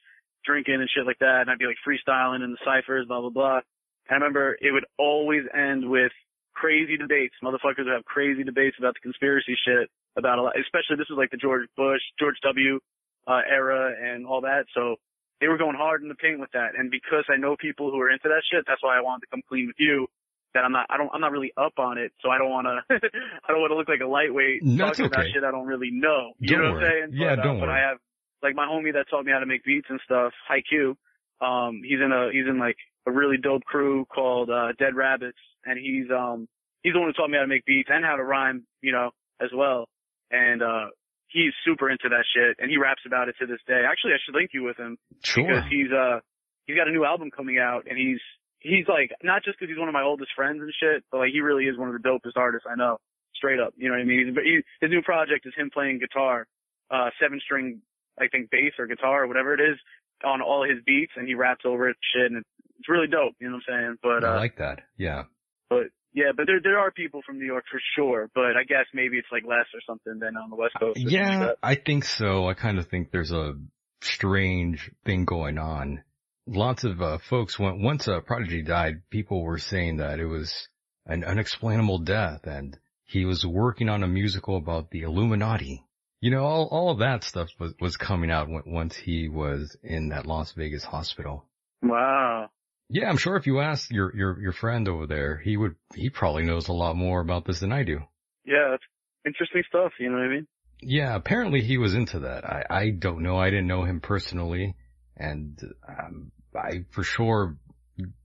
[0.45, 3.31] drinking and shit like that, and I'd be like freestyling in the ciphers, blah blah
[3.31, 3.61] blah.
[4.09, 6.13] And I remember it would always end with
[6.55, 7.35] crazy debates.
[7.43, 11.31] Motherfuckers have crazy debates about the conspiracy shit about a lot, especially this is like
[11.31, 12.79] the George Bush, George W.
[13.25, 14.65] Uh, era and all that.
[14.75, 14.97] So
[15.41, 16.75] they were going hard in the paint with that.
[16.77, 19.27] And because I know people who are into that shit, that's why I wanted to
[19.31, 20.09] come clean with you.
[20.55, 22.11] That I'm not, I don't, I'm not really up on it.
[22.21, 25.27] So I don't want to, I don't want to look like a lightweight talking about
[25.33, 26.33] shit I don't really know.
[26.41, 27.03] You Don't know what worry.
[27.05, 27.21] I'm saying?
[27.23, 27.81] Yeah, but, uh, don't but worry.
[27.81, 27.99] I have,
[28.43, 30.97] like my homie that taught me how to make beats and stuff, Haiku.
[31.41, 35.39] Um, he's in a, he's in like a really dope crew called, uh, Dead Rabbits.
[35.65, 36.49] And he's, um,
[36.83, 38.93] he's the one who taught me how to make beats and how to rhyme, you
[38.93, 39.11] know,
[39.41, 39.89] as well.
[40.31, 40.87] And, uh,
[41.29, 43.83] he's super into that shit and he raps about it to this day.
[43.89, 45.47] Actually, I should link you with him Sure.
[45.47, 46.21] because he's, uh,
[46.67, 48.21] he's got a new album coming out and he's,
[48.61, 51.31] he's like, not just cause he's one of my oldest friends and shit, but like
[51.33, 52.99] he really is one of the dopest artists I know.
[53.35, 53.73] Straight up.
[53.77, 54.27] You know what I mean?
[54.29, 56.47] He's, he, his new project is him playing guitar,
[56.91, 57.81] uh, seven string,
[58.21, 59.79] I think bass or guitar or whatever it is
[60.25, 62.45] on all his beats and he raps over it shit and
[62.79, 63.35] it's really dope.
[63.41, 63.97] You know what I'm saying?
[64.03, 64.81] But, I uh, like that.
[64.97, 65.25] Yeah.
[65.71, 68.29] but yeah, but there there are people from New York for sure.
[68.35, 70.99] But I guess maybe it's like less or something than on the West Coast.
[70.99, 71.53] like Yeah.
[71.63, 72.49] I think so.
[72.49, 73.55] I kind of think there's a
[74.03, 76.03] strange thing going on.
[76.47, 80.69] Lots of uh, folks, went once uh, Prodigy died, people were saying that it was
[81.07, 85.85] an unexplainable death and he was working on a musical about the Illuminati.
[86.23, 89.77] You know, all, all of that stuff was, was coming out when, once he was
[89.83, 91.45] in that Las Vegas hospital.
[91.83, 92.49] Wow.
[92.89, 96.11] Yeah, I'm sure if you asked your, your, your friend over there, he would, he
[96.11, 97.99] probably knows a lot more about this than I do.
[98.45, 98.85] Yeah, that's
[99.27, 99.91] interesting stuff.
[99.99, 100.47] You know what I mean?
[100.81, 102.45] Yeah, apparently he was into that.
[102.45, 103.37] I, I don't know.
[103.37, 104.77] I didn't know him personally
[105.17, 105.59] and
[105.89, 107.57] um, I for sure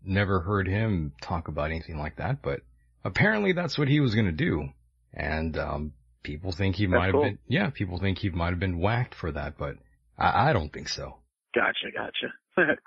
[0.03, 2.59] never heard him talk about anything like that, but
[3.03, 4.69] apparently that's what he was going to do.
[5.15, 5.93] And, um,
[6.27, 7.23] people think he might have cool.
[7.23, 9.75] been, yeah, people think he might have been whacked for that, but
[10.17, 11.15] I, I don't think so.
[11.55, 12.75] Gotcha, gotcha.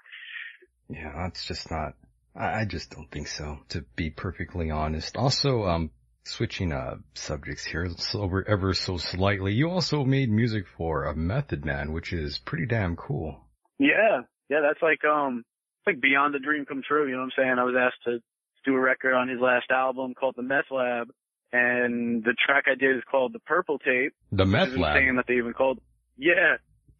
[0.93, 1.95] Yeah, that's just not,
[2.35, 5.17] I, I just don't think so, to be perfectly honest.
[5.17, 5.91] Also, um,
[6.25, 11.15] switching, uh, subjects here, so ever, ever so slightly, you also made music for a
[11.15, 13.39] Method Man, which is pretty damn cool.
[13.79, 15.45] yeah, yeah, that's like um,
[15.79, 17.07] it's like beyond the dream come true.
[17.07, 17.57] You know what I'm saying?
[17.61, 18.19] I was asked to
[18.65, 21.09] do a record on his last album called The Meth Lab,
[21.53, 24.15] and the track I did is called The Purple Tape.
[24.33, 24.97] The Meth Lab.
[24.97, 25.79] insane that they even called.
[26.17, 26.57] Yeah.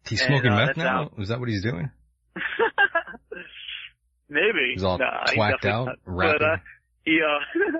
[0.07, 1.03] He's and, smoking uh, meth now?
[1.03, 1.13] out.
[1.19, 1.89] Is that what he's doing?
[4.29, 4.71] Maybe.
[4.73, 5.95] He's all Nah, twacked out, not.
[6.05, 6.39] rapping.
[6.39, 6.57] But, uh,
[7.03, 7.39] he, uh,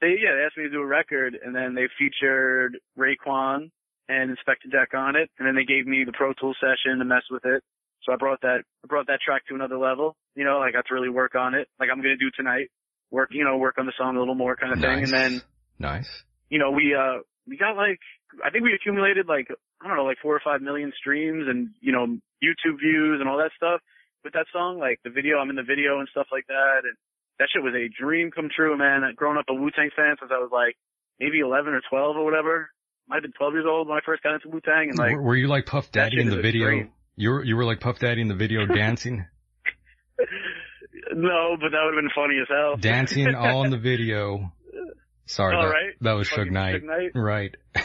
[0.00, 3.70] they, yeah, they asked me to do a record and then they featured Raekwon
[4.08, 5.30] and Inspectah Deck on it.
[5.38, 7.62] And then they gave me the Pro Tool session to mess with it.
[8.04, 10.16] So I brought that, I brought that track to another level.
[10.36, 12.70] You know, I got to really work on it, like I'm going to do tonight.
[13.10, 15.04] Work, you know, work on the song a little more kind of thing.
[15.04, 15.42] And then,
[15.78, 16.08] nice.
[16.50, 18.00] you know, we, uh, we got like,
[18.44, 19.48] I think we accumulated like,
[19.80, 22.06] I don't know, like four or five million streams and, you know,
[22.42, 23.80] YouTube views and all that stuff
[24.24, 24.78] with that song.
[24.78, 26.80] Like the video, I'm in the video and stuff like that.
[26.84, 26.96] And
[27.38, 29.02] that shit was a dream come true, man.
[29.14, 30.76] Growing up a Wu-Tang fan since I was like
[31.20, 32.70] maybe 11 or 12 or whatever.
[33.08, 35.22] Might have been 12 years old when I first got into Wu-Tang and like, were,
[35.22, 36.88] were you like Puff Daddy in the video?
[37.14, 39.24] You were, you were like Puff Daddy in the video dancing?
[41.14, 42.76] no, but that would have been funny as hell.
[42.76, 44.52] dancing all in the video.
[45.26, 45.94] Sorry, that, right.
[46.02, 46.82] that was Suge Knight.
[46.82, 47.10] Suge Knight.
[47.14, 47.54] Right.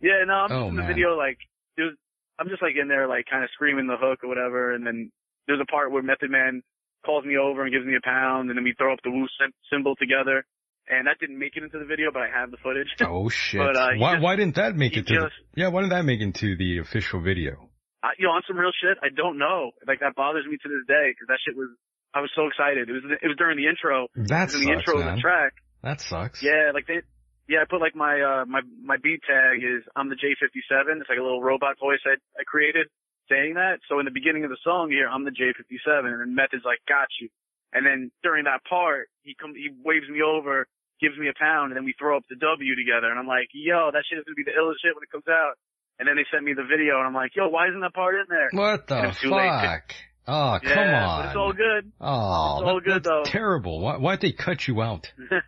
[0.00, 0.88] yeah, no, I'm just Oh, in the man.
[0.88, 1.38] video like
[1.76, 1.94] there's
[2.38, 5.10] I'm just like in there like kind of screaming the hook or whatever, and then
[5.46, 6.62] there's a part where Method Man
[7.04, 9.26] calls me over and gives me a pound, and then we throw up the Wu
[9.72, 10.44] symbol together,
[10.88, 12.88] and that didn't make it into the video, but I have the footage.
[13.00, 13.60] Oh shit.
[13.60, 16.04] But, uh, why, just- why didn't that make it to the, yeah, why didn't that
[16.04, 17.70] make it to the official video?
[18.02, 19.70] I, you know, on some real shit, I don't know.
[19.86, 21.68] Like that bothers me to this day because that shit was.
[22.14, 22.88] I was so excited.
[22.88, 24.08] It was it was during the intro.
[24.16, 25.52] That's in the intro of the track.
[25.82, 26.42] That sucks.
[26.42, 27.02] Yeah, like they,
[27.48, 31.00] yeah, I put like my, uh, my, my beat tag is I'm the J57.
[31.00, 32.86] It's like a little robot voice I, I created
[33.28, 33.78] saying that.
[33.88, 36.62] So in the beginning of the song here, I'm the J57 and then Meth is
[36.64, 37.28] like, got you.
[37.72, 40.66] And then during that part, he comes, he waves me over,
[41.02, 43.10] gives me a pound, and then we throw up the W together.
[43.10, 45.26] And I'm like, yo, that shit is gonna be the illest shit when it comes
[45.28, 45.58] out.
[45.98, 48.14] And then they sent me the video and I'm like, yo, why isn't that part
[48.14, 48.50] in there?
[48.52, 49.48] What the It's too late.
[49.48, 49.92] fuck?
[50.28, 51.20] Oh, yeah, come on.
[51.22, 51.92] But it's all good.
[52.00, 53.22] Oh, It's all that- good, that's though.
[53.24, 53.80] terrible.
[53.80, 55.12] Why, why'd they cut you out?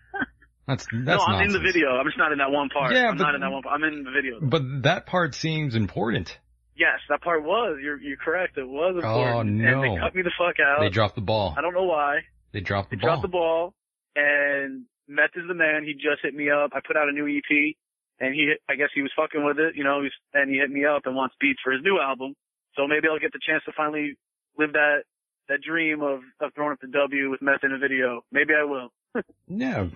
[0.67, 1.89] That's, that's no, I'm in the video.
[1.97, 2.93] I'm just not in that one part.
[2.93, 3.75] Yeah, I'm but- not in that one part.
[3.75, 4.39] I'm in the video.
[4.43, 6.37] But that part seems important.
[6.77, 7.79] Yes, that part was.
[7.83, 8.59] You're you're correct.
[8.59, 9.65] It was oh, important.
[9.65, 10.81] Oh, And they cut me the fuck out.
[10.81, 11.55] They dropped the ball.
[11.57, 12.19] I don't know why.
[12.53, 13.01] They dropped the ball.
[13.01, 13.17] They ball.
[13.17, 13.75] dropped the ball.
[14.15, 15.85] And Meth is the man.
[15.85, 16.73] He just hit me up.
[16.75, 17.75] I put out a new EP,
[18.21, 20.03] and he I guess he was fucking with it, you know.
[20.03, 22.35] He's, and he hit me up and wants beats for his new album.
[22.77, 24.19] So maybe I'll get the chance to finally
[24.59, 25.03] live that
[25.49, 28.23] that dream of of throwing up the W with meth in a video.
[28.33, 28.93] Maybe I will.
[29.49, 29.89] Yeah.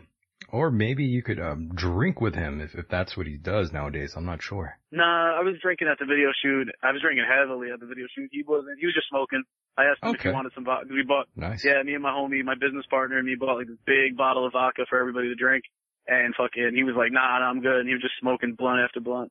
[0.49, 4.15] Or maybe you could um, drink with him if, if that's what he does nowadays.
[4.17, 4.77] I'm not sure.
[4.91, 6.69] Nah, I was drinking at the video shoot.
[6.83, 8.29] I was drinking heavily at the video shoot.
[8.33, 8.79] He wasn't.
[8.81, 9.45] He was just smoking.
[9.79, 10.89] I asked him if he wanted some vodka.
[10.91, 11.29] We bought.
[11.37, 11.65] Nice.
[11.65, 14.45] Yeah, me and my homie, my business partner, and me bought like this big bottle
[14.45, 15.65] of vodka for everybody to drink.
[16.07, 17.81] And fucking, he was like, nah, nah, I'm good.
[17.81, 19.31] And he was just smoking blunt after blunt.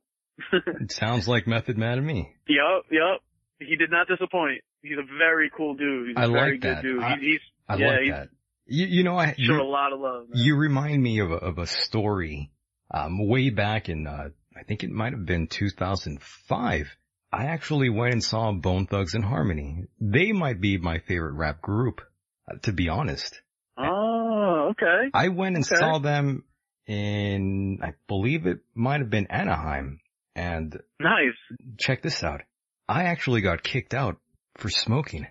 [0.54, 2.34] It sounds like Method Man to me.
[2.48, 3.22] Yup, yup.
[3.60, 4.63] He did not disappoint.
[4.82, 6.10] He's a very cool dude.
[6.10, 6.82] He's a I very like good that.
[6.84, 7.04] dude.
[7.04, 7.39] I- He- he's
[7.70, 8.30] I yeah, like he's that.
[8.67, 10.30] You, you know, I showed a lot of love.
[10.30, 10.44] Man.
[10.44, 12.52] you remind me of a, of a story
[12.94, 16.88] um, way back in uh, I think it might have been 2005.
[17.34, 19.86] I actually went and saw Bone Thugs-n-Harmony.
[20.00, 22.02] They might be my favorite rap group,
[22.50, 23.41] uh, to be honest.
[23.78, 25.10] Oh, okay.
[25.13, 25.76] I went and Okay.
[25.80, 26.44] saw them
[26.88, 30.00] in, I believe it might have been Anaheim.
[30.36, 31.36] And Nice.
[31.80, 32.41] check this out.
[32.88, 34.17] I actually got kicked out
[34.57, 35.27] for smoking.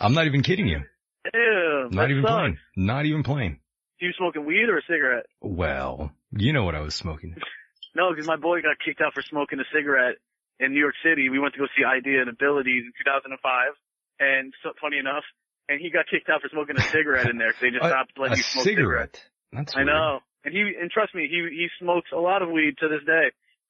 [0.00, 0.80] I'm not even kidding you.
[1.34, 2.32] Ew, Not even sucks.
[2.32, 2.58] playing.
[2.76, 3.60] Not even playing.
[4.00, 5.26] You smoking weed or a cigarette?
[5.40, 7.36] Well, you know what I was smoking.
[7.94, 10.16] No, because my boy got kicked out for smoking a cigarette
[10.58, 11.28] in New York City.
[11.28, 13.36] We went to go see Eyedea and Abilities in 2005,
[14.18, 15.24] and so, funny enough,
[15.68, 18.16] and he got kicked out for smoking a cigarette in there because they just stopped
[18.16, 19.20] letting a you smoke cigarettes.
[19.20, 19.52] cigarette.
[19.52, 19.88] That's I weird.
[19.92, 23.04] know, and he and trust me, he he smokes a lot of weed to this
[23.04, 23.28] day,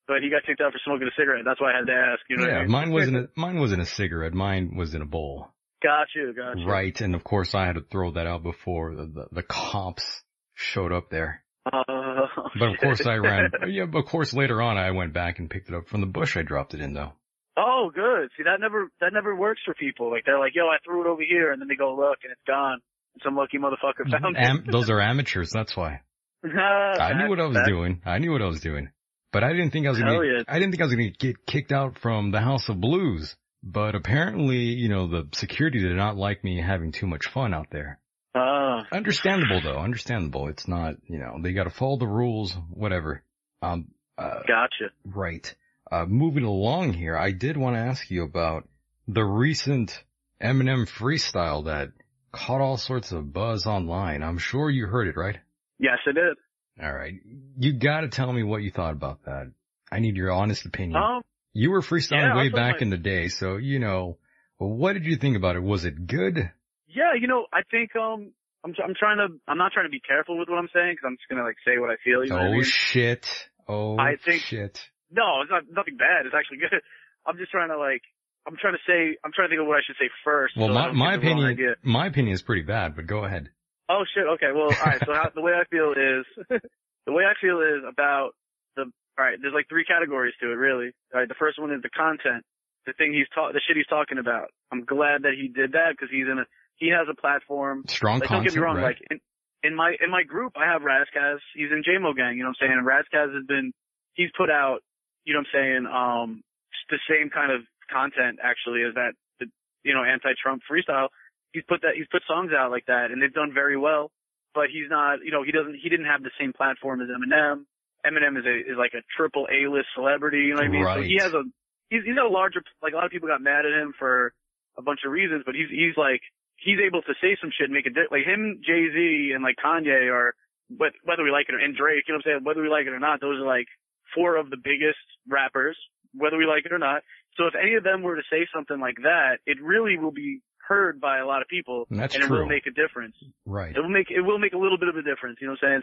[0.09, 1.43] but he got kicked out for smoking a cigarette.
[1.45, 2.21] That's why I had to ask.
[2.29, 2.71] You know what I Yeah, mean?
[2.73, 4.33] mine wasn't a, mine wasn't a cigarette.
[4.35, 5.49] Mine was in a bowl.
[5.83, 6.67] Got you, got you.
[6.67, 10.23] Right, and of course I had to throw that out before the, the, the cops
[10.55, 11.43] showed up there.
[11.67, 11.83] Uh,
[12.59, 15.49] But of course I ran, yeah, but of course later on I went back and
[15.51, 17.12] picked it up from the bush I dropped it in though.
[17.57, 18.31] Oh, good.
[18.37, 20.11] See, that never that never works for people.
[20.11, 22.33] Like they're like, "Yo, I threw it over here," and then they go look, and
[22.33, 22.79] it's gone.
[23.15, 24.73] And some lucky motherfucker found Am- it.
[24.73, 26.01] those are amateurs, that's why.
[26.45, 28.01] I knew what I was That- doing.
[28.07, 28.88] I knew what I was doing.
[29.33, 30.42] But I didn't think I was gonna get, yeah.
[30.47, 33.35] I didn't think I was gonna get kicked out from the House of Blues.
[33.64, 37.68] But apparently, you know, the security did not like me having too much fun out
[37.71, 37.99] there.
[38.35, 40.49] Ah, Understandable though, understandable.
[40.49, 43.23] It's not, you know, they gotta follow the rules, whatever.
[43.62, 44.90] Um, uh, gotcha.
[45.05, 45.55] right.
[45.90, 48.66] Uh, moving along here, I did want to ask you about
[49.07, 50.03] the recent
[50.42, 51.92] Eminem freestyle that
[52.33, 54.23] caught all sorts of buzz online.
[54.23, 55.38] I'm sure you heard it, right?
[55.79, 56.37] Yes, I did.
[56.80, 57.14] All right.
[57.58, 59.52] You gotta tell me what you thought about that.
[59.90, 60.96] I need your honest opinion.
[60.96, 64.16] Um, you were freestyling yeah, way back in the day, so you know.
[64.58, 65.62] Well, what did you think about it?
[65.62, 66.50] Was it good?
[66.94, 68.32] yeah, you know, I think um,
[68.64, 71.06] I'm I'm trying to I'm not trying to be careful with what I'm saying because
[71.06, 72.24] I'm just gonna like say what I feel.
[72.24, 72.64] You know what I oh mean?
[72.64, 73.26] shit.
[73.68, 74.80] Oh I think- shit.
[75.14, 76.24] No, it's not nothing bad.
[76.24, 76.80] It's actually good.
[77.26, 78.02] I'm just trying to like
[78.46, 80.56] I'm trying to say I'm trying to think of what I should say first.
[80.56, 83.24] Well, so my, my get the wrong opinion, my opinion is pretty bad, but go
[83.24, 83.50] ahead.
[83.88, 84.25] Oh shit.
[84.35, 84.53] Okay.
[84.55, 85.03] Well, all right.
[85.05, 86.25] So how, the way I feel is,
[87.07, 88.31] the way I feel is about
[88.77, 88.83] the.
[89.18, 89.38] All right.
[89.40, 90.92] There's like three categories to it, really.
[91.12, 91.29] All right.
[91.29, 92.45] The first one is the content,
[92.87, 94.49] the thing he's ta- the shit he's talking about.
[94.71, 97.85] I'm glad that he did that because he's in a he has a platform.
[97.88, 98.77] Strong Like, don't get me wrong.
[98.77, 98.97] right?
[98.97, 99.21] Like in,
[99.62, 101.38] in my in my group, I have Ras Kass.
[101.55, 102.37] He's in Jamo Gang.
[102.38, 102.79] You know what I'm saying?
[102.79, 103.73] And Ras Kass has been
[104.14, 104.81] he's put out.
[105.25, 105.85] You know what I'm saying?
[105.87, 106.42] Um,
[106.90, 109.12] the same kind of content actually as that.
[109.38, 109.47] The,
[109.85, 111.09] you know, anti-Trump freestyle.
[111.53, 114.11] He's put that he's put songs out like that, and they've done very well.
[114.55, 115.25] But he's not.
[115.25, 115.77] You know, he doesn't.
[115.83, 117.65] He didn't have the same platform as Eminem.
[118.05, 120.49] Eminem is a is like a triple A list celebrity.
[120.49, 120.85] You know what I mean?
[120.85, 121.43] So he has a
[121.88, 124.33] he's he's got a larger like a lot of people got mad at him for
[124.77, 126.21] a bunch of reasons, but he's he's like
[126.57, 129.43] he's able to say some shit and make a di- like him, Jay Z, and
[129.43, 130.35] like Kanye are
[130.71, 132.45] but whether we like it or and Drake, you know what I'm saying?
[132.45, 133.69] Whether we like it or not, those are like
[134.15, 135.77] four of the biggest rappers,
[136.15, 137.03] whether we like it or not.
[137.37, 140.41] So if any of them were to say something like that, it really will be
[140.66, 142.40] heard by a lot of people, And that's and it true.
[142.40, 143.75] will make a difference Right.
[143.77, 145.38] it will make it will make a little bit of a difference.
[145.40, 145.83] You know what I'm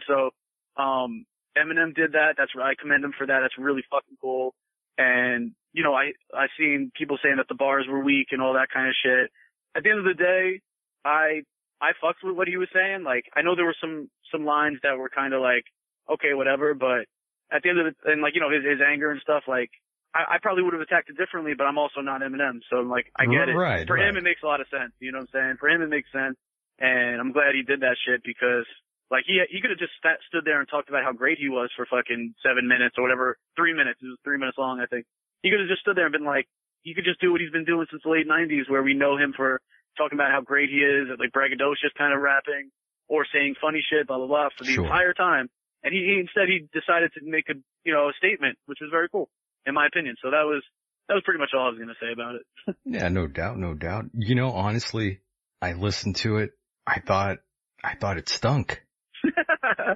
[0.76, 1.26] So, um,
[1.58, 2.34] Eminem did that.
[2.38, 3.40] That's I commend him for that.
[3.40, 4.54] That's really fucking cool.
[4.98, 8.54] And you know, I I seen people saying that the bars were weak and all
[8.54, 9.30] that kind of shit.
[9.74, 10.60] At the end of the day,
[11.04, 11.42] I
[11.80, 13.02] I fucked with what he was saying.
[13.04, 15.64] Like I know there were some some lines that were kind of like
[16.10, 17.06] okay, whatever, but
[17.52, 19.70] at the end of the and like you know his his anger and stuff like.
[20.14, 22.90] I, I probably would have attacked it differently, but I'm also not Eminem, so I'm
[22.90, 23.54] like, I get it.
[23.54, 24.92] Right, For him, it makes a lot of sense.
[24.98, 25.56] You know what I'm saying?
[25.60, 26.36] For him, it makes sense
[26.80, 28.64] and I'm glad he did that shit because
[29.12, 31.48] like he he could have just sat, stood there and talked about how great he
[31.48, 34.00] was for fucking seven minutes or whatever, three minutes.
[34.02, 35.04] It was three minutes long, I think.
[35.42, 36.48] He could have just stood there and been like,
[36.82, 39.16] he could just do what he's been doing since the late '90s, where we know
[39.20, 39.60] him for
[39.98, 42.70] talking about how great he is, like braggadocious kind of rapping
[43.08, 44.84] or saying funny shit, blah blah blah, for the Sure.
[44.84, 45.50] entire time.
[45.82, 48.88] And he, he instead he decided to make a you know a statement, which was
[48.90, 49.28] very cool,
[49.66, 50.16] in my opinion.
[50.22, 50.62] So that was
[51.08, 52.76] that was pretty much all I was gonna say about it.
[52.84, 54.06] Yeah, no doubt, no doubt.
[54.14, 55.20] You know, honestly,
[55.62, 56.50] I listened to it.
[56.86, 57.38] I thought,
[57.84, 58.82] I thought it stunk.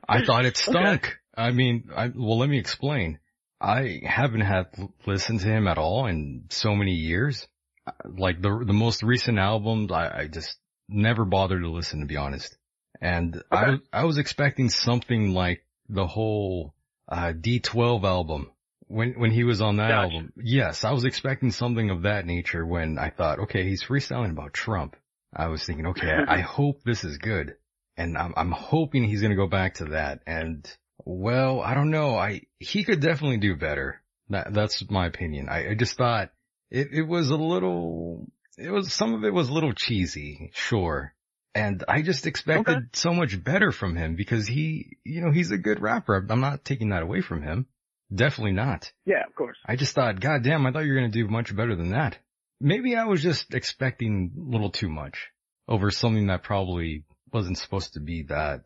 [0.08, 1.18] I thought it stunk.
[1.36, 3.18] I mean, I, well, let me explain.
[3.60, 4.66] I haven't had
[5.06, 7.46] listened to him at all in so many years.
[7.86, 10.56] uh, like the the most recent albums, I, I just
[10.88, 12.56] never bothered to listen to be honest.
[13.00, 13.70] And I Okay.
[13.70, 16.74] was I was expecting something like the whole
[17.08, 18.50] uh, D12 album
[18.88, 20.14] when when he was on that Gotcha.
[20.14, 20.32] album.
[20.36, 24.52] Yes, I was expecting something of that nature when I thought, okay, he's freestyling about
[24.52, 24.96] Trump.
[25.34, 27.56] I was thinking, okay, I hope this is good.
[27.96, 30.20] And I'm I'm hoping he's gonna go back to that.
[30.26, 30.68] And
[31.04, 32.16] well, I don't know.
[32.16, 34.00] I he could definitely do better.
[34.30, 35.48] That that's my opinion.
[35.48, 36.30] I, I just thought
[36.70, 38.26] it it was a little
[38.58, 41.14] it was some of it was a little cheesy, sure.
[41.56, 42.86] And I just expected Okay.
[42.94, 46.26] so much better from him because he, you know, he's a good rapper.
[46.28, 47.66] I'm not taking that away from him.
[48.14, 48.90] Definitely not.
[49.06, 49.56] Yeah, of course.
[49.66, 51.90] I just thought, God damn, I thought you were going to do much better than
[51.90, 52.18] that.
[52.60, 55.30] Maybe I was just expecting a little too much
[55.68, 58.62] over something that probably wasn't supposed to be that.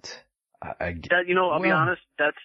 [0.63, 2.03] I, I That you know, I'll be honest.
[2.19, 2.37] That's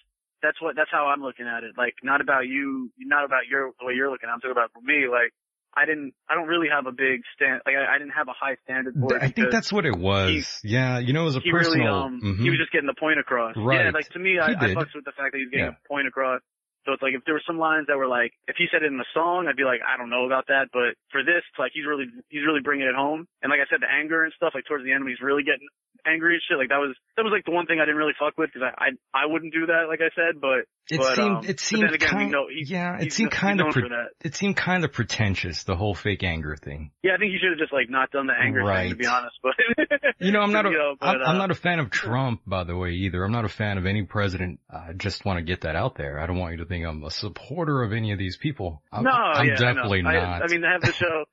[0.42, 1.72] that's what that's how I'm looking at it.
[1.76, 4.28] Like not about you, not about your the way you're looking.
[4.32, 5.06] I'm talking about for me.
[5.10, 5.32] Like
[5.76, 7.60] I didn't, I don't really have a big stand.
[7.66, 9.22] Like I, I didn't have a high standard for it.
[9.22, 10.60] I think that's what it was.
[10.62, 11.78] yeah, you know, it was a he personal.
[11.86, 12.42] really um mhm.
[12.42, 13.54] he was just getting the point across.
[13.56, 13.84] Right.
[13.84, 14.76] Yeah, like to me, I, He I did.
[14.76, 15.72] fucks with the fact that he's getting Yeah.
[15.84, 16.40] a point across.
[16.84, 18.92] So it's like if there were some lines that were like, if he said it
[18.92, 20.68] in the song, I'd be like, I don't know about that.
[20.72, 23.26] But for this, it's like he's really he's really bringing it home.
[23.42, 25.42] And like I said, the anger and stuff, like towards the end, when he's really
[25.42, 25.68] getting
[26.06, 28.16] angry and shit, like that was that was like the one thing I didn't really
[28.18, 30.40] fuck with because I, I I wouldn't do that, like I said.
[30.40, 33.30] But it but, seemed, um, it seemed again, we kind, know he- yeah, it seemed
[33.30, 34.08] kind of, pre- that.
[34.22, 36.90] it seemed kind of pretentious, the whole fake anger thing.
[37.02, 39.06] Yeah, I think he should have just like not done the anger thing to be
[39.06, 39.36] honest.
[39.42, 39.52] But
[40.18, 42.42] You know, I'm not a, You know, but, I'm uh, not a fan of Trump,
[42.46, 43.24] by the way, either.
[43.24, 44.60] I'm not a fan of any president.
[44.70, 46.20] I just want to get that out there.
[46.20, 48.82] I don't want you to think I'm a supporter of any of these people.
[48.92, 50.42] I'm, no, I'm yeah, I definitely I, not.
[50.42, 51.24] I mean, to have the show,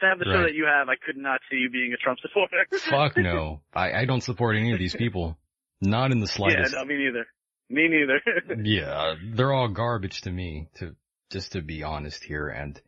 [0.00, 0.42] to have the show Right.
[0.48, 2.56] that you have, I could not see you being a Trump supporter.
[2.90, 3.60] Fuck no.
[3.74, 5.38] I, I don't support any of these people.
[5.80, 6.72] Not in the slightest.
[6.74, 7.26] yeah, no, me neither.
[7.70, 8.20] Me neither.
[8.64, 10.94] Yeah, they're all garbage to me, to
[11.30, 12.48] just to be honest here.
[12.48, 12.80] And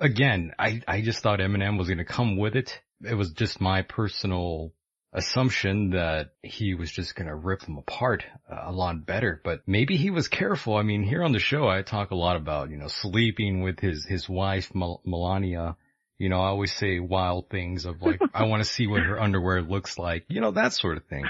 [0.00, 2.80] again, I I just thought Eminem was gonna come with it.
[3.04, 4.72] It was just my personal
[5.12, 9.40] assumption that he was just gonna rip them apart a lot better.
[9.42, 10.76] But maybe he was careful.
[10.76, 13.80] I mean, here on the show, I talk a lot about you know sleeping with
[13.80, 15.76] his his wife Mel- Melania.
[16.18, 19.18] You know, I always say wild things of like, I want to see what her
[19.18, 20.26] underwear looks like.
[20.28, 21.24] You know, that sort of thing.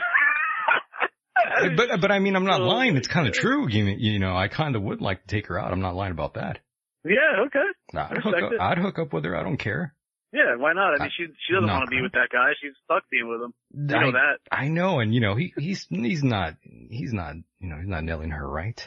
[1.77, 2.97] But but I mean, I'm not lying.
[2.97, 3.69] It's kind of true.
[3.69, 5.73] You, you know, I kind of would like to take her out.
[5.73, 6.59] I'm not lying about that.
[7.05, 7.59] yeah, okay.
[7.95, 8.61] I'd I hook, up, it.
[8.61, 9.37] I'd hook up with her.
[9.37, 9.95] I don't care.
[10.33, 10.93] Yeah, why not?
[10.93, 12.51] I I- mean, she she doesn't want to be with that guy.
[12.63, 13.53] She's stuck being with him.
[13.73, 14.39] You I, know that.
[14.53, 18.05] I know, and you know, he he's he's not he's not you know he's not
[18.05, 18.81] nailing her right.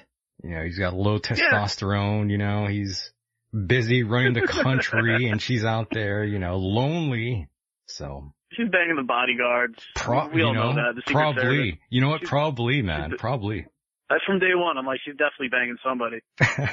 [0.44, 2.30] You know, he's got low testosterone.
[2.32, 3.12] You know, he's
[3.54, 7.50] busy running the country, and she's out there, you know, lonely.
[7.88, 9.78] So She's banging the bodyguards.
[9.96, 10.96] pro- we all know, know, that.
[10.96, 11.44] The Secret Service.
[11.44, 11.80] probably.
[11.90, 12.20] You know what?
[12.22, 13.14] She's- Probably, man.
[13.18, 13.66] Probably.
[14.10, 14.78] That's from day one.
[14.78, 16.20] I'm like, she's definitely banging somebody.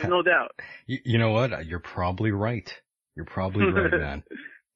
[0.09, 0.51] No doubt.
[0.87, 1.65] You, you know what?
[1.67, 2.71] You're probably right.
[3.17, 4.25] You're probably right, man.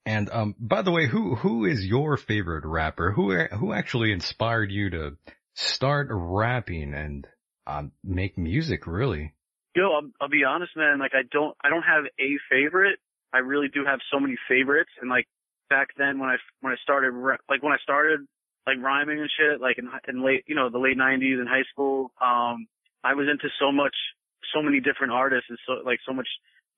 [0.06, 3.10] And um, by the way, who who is your favorite rapper?
[3.12, 5.16] Who who actually inspired you to
[5.54, 7.26] start rapping and
[7.66, 8.86] um, make music?
[8.86, 9.34] Really?
[9.74, 10.98] Yo, I'll, I'll be honest, man.
[11.00, 12.98] Like, I don't, I don't have a favorite.
[13.32, 14.90] I really do have so many favorites.
[15.00, 15.26] And like
[15.68, 17.14] back then, when I when I started,
[17.48, 18.20] like when I started
[18.66, 21.64] like rhyming and shit, like in, in late, you know, the late '90s in high
[21.72, 22.66] school, um,
[23.04, 23.94] I was into so much,
[24.54, 26.28] so many different artists and so like so much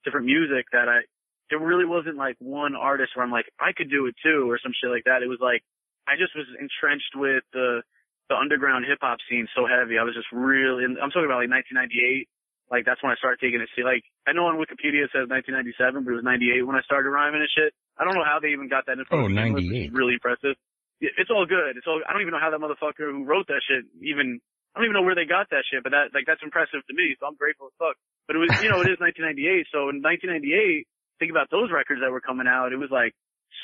[0.06, 1.02] different music that I,
[1.50, 4.58] there really wasn't like one artist where I'm like, I could do it too or
[4.62, 5.22] some shit like that.
[5.22, 5.62] It was like,
[6.06, 7.82] I just was entrenched with the,
[8.30, 9.98] the underground hip hop scene so heavy.
[9.98, 12.30] I was just really, I'm talking about like 1998.
[12.70, 13.70] Like that's when I started taking it.
[13.78, 16.82] See, like I know on Wikipedia it says 1997, but it was 98 when I
[16.82, 17.70] started rhyming and shit.
[17.94, 19.22] I don't know how they even got that info.
[19.22, 19.98] Oh, to begin with, which is 98.
[19.98, 20.58] Really impressive.
[20.98, 21.76] It's all good.
[21.78, 22.02] It's all.
[22.02, 24.42] I don't even know how that motherfucker who wrote that shit even.
[24.74, 26.94] I don't even know where they got that shit, but that like that's impressive to
[26.96, 27.16] me.
[27.16, 27.96] So I'm grateful as fuck.
[28.26, 29.70] But it was, you know, it is 1998.
[29.72, 30.84] So in 1998,
[31.22, 32.74] think about those records that were coming out.
[32.74, 33.14] It was like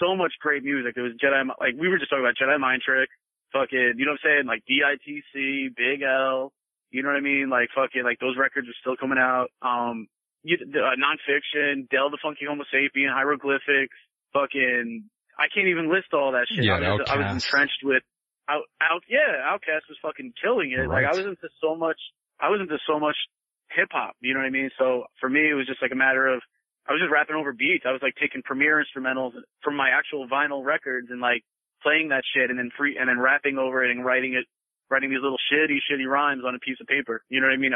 [0.00, 0.94] so much great music.
[0.96, 3.10] It was Jedi, like we were just talking about Jedi Mind Trick,
[3.52, 4.46] fucking, you know what I'm saying?
[4.48, 6.52] Like DITC, Big L,
[6.92, 7.48] you know what I mean?
[7.48, 9.48] Like fucking, like those records are still coming out.
[9.60, 10.06] Um,
[10.44, 13.96] you, the, uh, Non Phixion, Del the Funky Homosapien, Hieroglyphics,
[14.32, 16.64] fucking, I can't even list all that shit.
[16.64, 18.02] Yeah, I, was, I was entrenched with,
[18.48, 20.86] out, out, yeah, OutKast was fucking killing it.
[20.88, 21.98] Like I was into so much,
[22.38, 23.16] I was into so much
[23.72, 24.70] hip hop, you know what I mean?
[24.78, 26.42] So for me, it was just like a matter of,
[26.84, 27.84] I was just rapping over beats.
[27.86, 29.32] I was like taking Premier instrumentals
[29.62, 31.46] from my actual vinyl records and like
[31.82, 34.44] playing that shit and then free, and then rapping over it and writing it,
[34.92, 37.24] writing these little shitty, shitty rhymes on a piece of paper.
[37.28, 37.72] You know what I mean?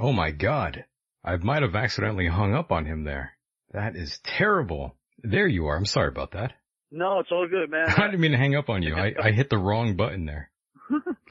[0.00, 0.84] Oh my God!
[1.24, 3.32] I might have accidentally hung up on him there.
[3.72, 4.96] That is terrible.
[5.22, 5.76] There you are.
[5.76, 6.52] I'm sorry about that.
[6.90, 7.88] no, it's all good, man.
[7.96, 8.94] I didn't mean to hang up on you.
[8.96, 10.50] I, I hit the wrong button there.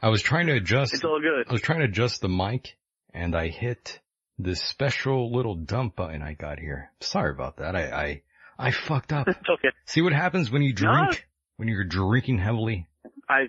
[0.01, 0.93] I was trying to adjust.
[0.93, 1.45] It's all good.
[1.47, 2.75] I was trying to adjust the mic
[3.13, 3.99] and I hit
[4.39, 6.89] this special little dump button I got here.
[7.01, 7.75] Sorry about that.
[7.75, 8.21] I, I
[8.67, 9.27] I fucked up.
[9.41, 9.69] It's okay.
[9.85, 10.93] See what happens when you No.
[10.93, 11.27] drink?
[11.57, 12.87] When you're drinking heavily?
[13.29, 13.41] I,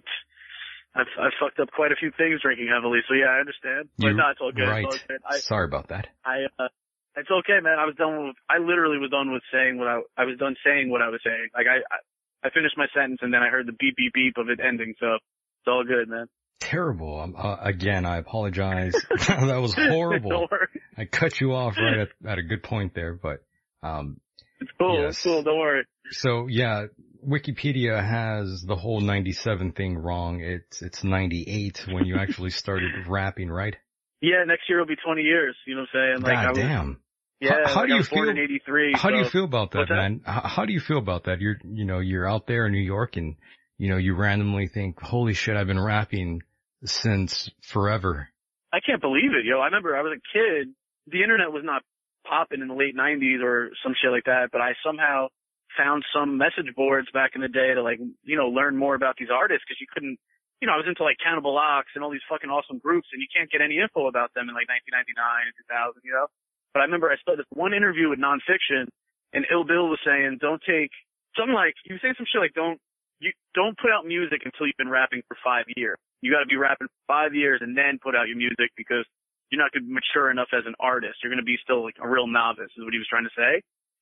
[0.95, 3.88] I've, I've fucked up quite a few things drinking heavily, so yeah, I understand.
[3.99, 4.68] But You- no, it's all good.
[4.68, 4.84] right.
[4.84, 5.20] It's all good.
[5.24, 6.09] I, Sorry about that.
[6.24, 6.68] I, uh,
[7.16, 7.78] it's okay, man.
[7.78, 10.57] I was done with, I literally was done with saying what I, I was done
[10.64, 11.49] saying what I was saying.
[11.55, 14.36] Like I, I, I finished my sentence and then I heard the beep beep beep
[14.38, 16.26] of it ending, so it's all good, man.
[16.61, 17.20] Terrible.
[17.20, 18.95] Um, uh, again, I apologize.
[19.28, 20.49] that was horrible.
[20.97, 23.45] I cut you off right at, at a good point there, but,
[23.82, 24.20] um,
[24.61, 25.01] It's cool.
[25.01, 25.11] Yes.
[25.16, 25.43] It's cool.
[25.43, 25.84] Don't worry.
[26.12, 26.86] so yeah,
[27.27, 30.41] Wikipedia has the whole 97 thing wrong.
[30.41, 33.77] It's, it's 98 when you actually started rapping, right?
[34.20, 35.57] Yeah, next year will be 20 years.
[35.66, 36.23] You know what I'm saying?
[36.23, 37.01] Like I God was, damn.
[37.41, 38.93] yeah, How- how like do you feel- in 83.
[38.97, 39.87] How do you feel about that?
[39.89, 40.20] man?
[40.25, 41.41] How, how do you feel about that?
[41.41, 43.37] You're, you know, you're out there in New York and,
[43.79, 46.43] you know, you randomly think, holy shit, I've been rapping
[46.85, 48.29] since forever.
[48.73, 49.61] I can't believe it, yo.
[49.61, 50.75] I remember I was a kid.
[51.09, 51.83] The internet was not
[52.27, 55.29] popping in the late 90s or some shit like that, but I somehow
[55.77, 59.16] found some message boards back in the day to like, you know, learn more about
[59.18, 60.18] these artists because you couldn't,
[60.61, 63.20] you know, I was into like Cannibal Ox and all these fucking awesome groups and
[63.20, 65.14] you can't get any info about them in like 1999
[65.49, 66.29] and 2000, you know?
[66.73, 68.89] But I remember I saw this one interview with Non Phixion
[69.33, 70.93] and Ill Bill was saying, don't take
[71.37, 72.81] something like, he was saying some shit like, don't,
[73.23, 75.97] you don't put out music until you've been rapping for five years.
[76.20, 79.07] You got to be rapping for five years and then put out your music because
[79.53, 81.20] you're not be mature enough as an artist.
[81.23, 83.61] You're to be still like a real novice is what he was trying to say.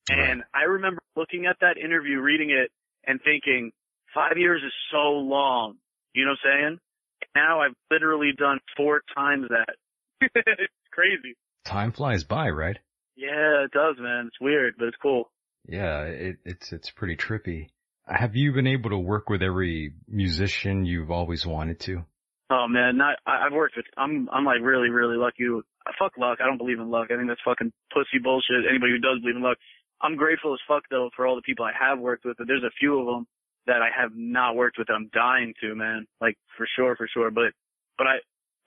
[0.09, 2.71] And I remember looking at that interview, reading it
[3.05, 3.71] and thinking
[4.13, 5.75] five years is so long.
[6.13, 6.79] You know what I'm saying?
[7.35, 9.75] Now I've literally done four times that.
[10.35, 11.35] it's crazy.
[11.65, 12.77] Time flies by, right?
[13.15, 14.27] Yeah, it does, man.
[14.27, 15.29] It's weird, but it's cool.
[15.67, 17.67] Yeah, it, it's, it's pretty trippy.
[18.07, 22.03] Have you been able to work with every musician you've always wanted to?
[22.51, 23.85] Oh man, not I, I've worked with.
[23.95, 25.47] I'm I'm like really really lucky.
[25.97, 26.39] Fuck luck.
[26.43, 27.07] I don't believe in luck.
[27.09, 28.67] I think that's fucking pussy bullshit.
[28.69, 29.57] Anybody who does believe in luck.
[30.01, 32.63] I'm grateful as fuck though for all the people I have worked with, but there's
[32.63, 33.25] a few of them
[33.67, 34.89] that I have not worked with.
[34.89, 36.05] I'm dying to, man.
[36.19, 37.31] Like for sure, for sure.
[37.31, 37.53] But
[37.97, 38.15] but I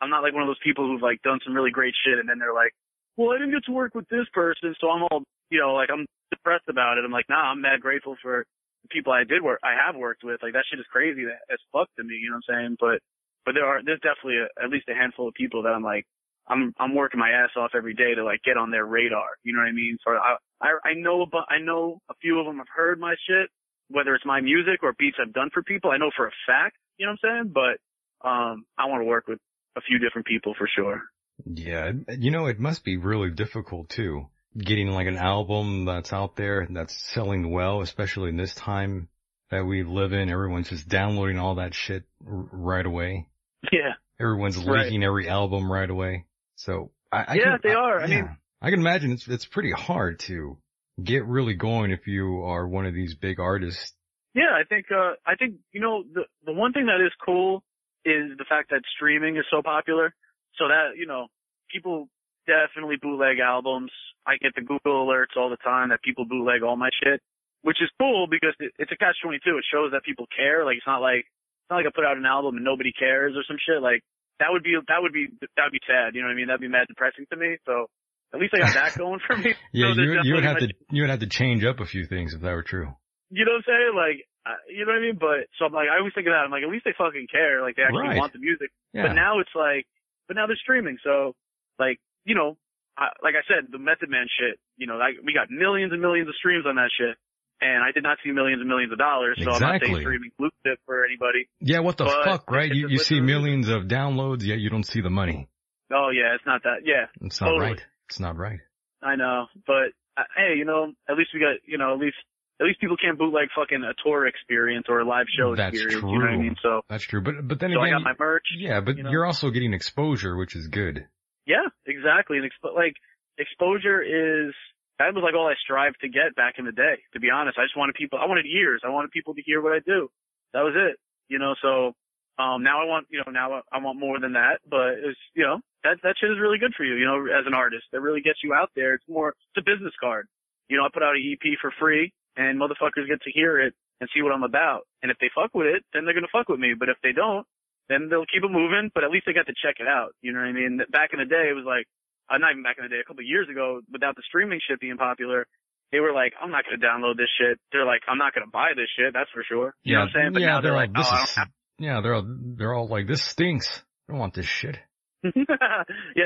[0.01, 2.29] I'm not like one of those people who've like done some really great shit and
[2.29, 2.73] then they're like,
[3.17, 5.91] well, I didn't get to work with this person, so I'm all you know like
[5.91, 7.05] I'm depressed about it.
[7.05, 8.45] I'm like, nah, I'm mad grateful for
[8.83, 10.43] the people I did work I have worked with.
[10.43, 12.15] Like that shit is crazy as fuck to me.
[12.15, 12.77] You know what I'm saying?
[12.79, 12.99] But
[13.45, 16.07] but there are there's definitely a, at least a handful of people that I'm like
[16.49, 19.29] I'm I'm working my ass off every day to like get on their radar.
[19.45, 19.97] You know what I mean?
[20.05, 23.15] So I I, I know about I know a few of them have heard my
[23.27, 23.51] shit,
[23.91, 25.91] whether it's my music or beats I've done for people.
[25.91, 26.77] I know for a fact.
[26.99, 27.53] You know what I'm saying?
[27.55, 29.39] But um I want to work with
[29.77, 31.01] a few different people for sure.
[31.45, 34.29] Yeah, you know, it must be really difficult too.
[34.57, 39.09] Getting like an album that's out there that's selling well, especially in this time
[39.51, 40.31] that we live in.
[40.31, 43.27] Everyone's just downloading all that shit r- right away.
[43.73, 43.95] Yeah.
[44.21, 44.85] Everyone's Right.
[44.85, 46.27] leaking every album right away.
[46.57, 48.01] So I, I Yeah, can, they are.
[48.01, 50.57] I mean- I can imagine it's it's pretty hard to
[51.03, 53.93] get really going if you are one of these big artists.
[54.33, 57.63] Yeah, I think uh I think you know the the one thing that is cool
[58.07, 60.15] is the fact that streaming is so popular.
[60.57, 61.27] So that, you know,
[61.71, 62.09] people
[62.47, 63.91] definitely bootleg albums.
[64.27, 67.21] I get the Google alerts all the time that people bootleg all my shit,
[67.63, 69.41] which is cool because it, it's a catch 22.
[69.59, 70.65] It shows that people care.
[70.65, 73.35] Like it's not like it's not like I put out an album and nobody cares
[73.37, 73.83] or some shit.
[73.83, 74.01] Like
[74.41, 76.15] that would be that would be that would be sad.
[76.15, 76.47] You know what I mean?
[76.49, 77.57] That'd be mad depressing to me.
[77.67, 77.87] So
[78.35, 79.55] at least I got that going for me.
[79.73, 82.07] Yeah, So you you would have to you would have to change up a few
[82.07, 82.95] things if that were true.
[83.31, 83.93] you know what I'm saying?
[83.95, 85.19] Like, uh, you know what I mean?
[85.19, 86.45] But so I'm like, I always think of that.
[86.45, 87.63] I'm like, at least they fucking care.
[87.63, 88.19] Like they actually Right.
[88.19, 88.71] want the music.
[88.93, 89.09] Yeah.
[89.09, 89.87] But now it's like,
[90.29, 90.99] but now they're streaming.
[91.03, 91.35] So
[91.79, 92.57] like, you know,
[92.99, 94.59] I, like I said, the Method Man shit.
[94.77, 97.17] You know, like we got millions and millions of streams on that shit,
[97.61, 99.39] and I did not see millions and millions of dollars.
[99.43, 99.89] So I'm not Exactly.
[99.95, 101.49] saying streaming lucrative for anybody.
[101.61, 102.71] Yeah, what the But fuck, right?
[102.73, 105.49] You you see millions of downloads, yet you don't see the money.
[105.93, 106.79] Oh yeah, it's not that.
[106.85, 107.67] Yeah, It's not Totally.
[107.73, 107.85] right.
[108.09, 108.61] It's not right.
[109.03, 109.47] I know.
[109.67, 112.17] But uh, hey, you know, at least we got, you know, at least.
[112.61, 116.05] At least people can't bootleg fucking a tour experience or a live show That's experience.
[116.05, 116.39] You know what I true.
[116.45, 116.57] mean?
[116.63, 117.21] So, That's true.
[117.21, 118.47] But but then so I again, got my merch.
[118.57, 119.11] yeah, but you know?
[119.11, 121.05] you're also getting exposure, which is good.
[121.47, 122.39] Yeah, exactly.
[122.39, 122.95] And expo- like
[123.39, 124.55] exposure is
[124.99, 127.03] that was like all I strived to get back in the day.
[127.15, 128.19] To be honest, I just wanted people.
[128.23, 128.83] I wanted ears.
[128.85, 130.09] I wanted people to hear what I do.
[130.53, 130.97] That was it.
[131.29, 131.55] You know.
[131.61, 131.95] So
[132.39, 134.63] um now I want you know now I want more than that.
[134.69, 136.95] But it's you know that that shit is really good for you.
[136.95, 138.95] You know, as an artist, that really gets you out there.
[138.95, 140.27] It's more it's a business card.
[140.69, 143.75] You know, I put out an EP for free, and motherfuckers get to hear it
[144.01, 144.87] and see what I'm about.
[145.03, 146.75] And if they fuck with it, then they're gonna fuck with me.
[146.79, 147.47] But if they don't,
[147.89, 148.91] then they'll keep it moving.
[148.95, 150.15] But at least they got to check it out.
[150.23, 150.81] You know what I mean?
[150.91, 151.87] Back in the day, it was like
[152.31, 154.61] uh, not even back in the day, a couple of years ago, without the streaming
[154.67, 155.47] shit being popular,
[155.93, 157.59] they were like, I'm not going to download this shit.
[157.73, 159.13] They're like, I'm not going to buy this shit.
[159.13, 159.75] That's for sure.
[159.83, 160.33] You know what I'm saying?
[160.33, 161.39] But yeah, now they're, all, like, this oh, is,
[161.79, 163.69] yeah, they're all, they're all like, this stinks.
[164.09, 164.79] I don't want this shit.
[165.25, 165.33] yeah,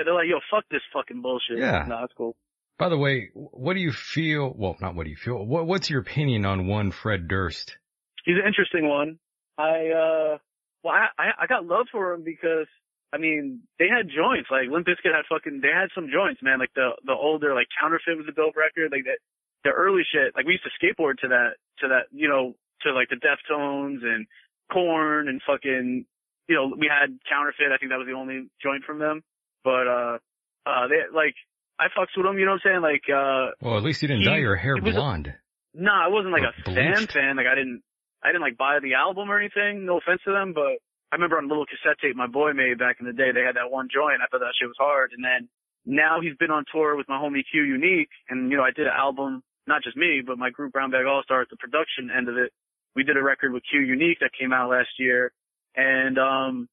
[0.04, 1.58] they're like, yo, fuck this fucking bullshit.
[1.58, 1.84] Yeah.
[1.86, 2.36] No, that's cool.
[2.78, 4.52] By the way, what do you feel?
[4.56, 5.44] Well, not what do you feel.
[5.44, 7.76] What, what's your opinion on one Fred Durst?
[8.24, 9.18] He's an interesting one.
[9.58, 10.38] I uh,
[10.84, 12.68] well, I I, I got love for him because
[13.12, 14.48] I mean they had joints.
[14.50, 16.58] Like Limp Bizkit had fucking they had some joints, man.
[16.58, 18.92] Like the the older like Counterfeit was a dope record.
[18.92, 19.18] Like that
[19.64, 20.36] the early shit.
[20.36, 24.04] Like we used to skateboard to that to that you know to like the Deftones
[24.04, 24.26] and
[24.72, 26.04] Korn and fucking
[26.48, 27.72] you know we had Counterfeit.
[27.72, 29.22] I think that was the only joint from them.
[29.64, 30.18] But uh
[30.66, 31.34] uh they like
[31.80, 32.38] I fucks with them.
[32.38, 32.82] You know what I'm saying?
[32.82, 35.32] Like uh Well, at least you didn't He- dye your hair he was a- blonde.
[35.74, 37.36] no, I wasn't like Or a fan fan.
[37.36, 37.82] Like I didn't,
[38.22, 39.86] I didn't like buy the album or anything.
[39.86, 40.78] No offense to them, but
[41.10, 43.32] I remember on a little cassette tape my boy made back in the day.
[43.32, 44.20] They had that one joint.
[44.20, 45.12] I thought that shit was hard.
[45.16, 45.48] And then
[45.86, 48.86] now he's been on tour with my homie Q Unique, and you know I did
[48.86, 52.28] an album, not just me, but my group Brown Bag All Stars, the production end
[52.28, 52.52] of it.
[52.94, 55.32] We did a record with Q Unique that came out last year,
[55.74, 56.68] and um,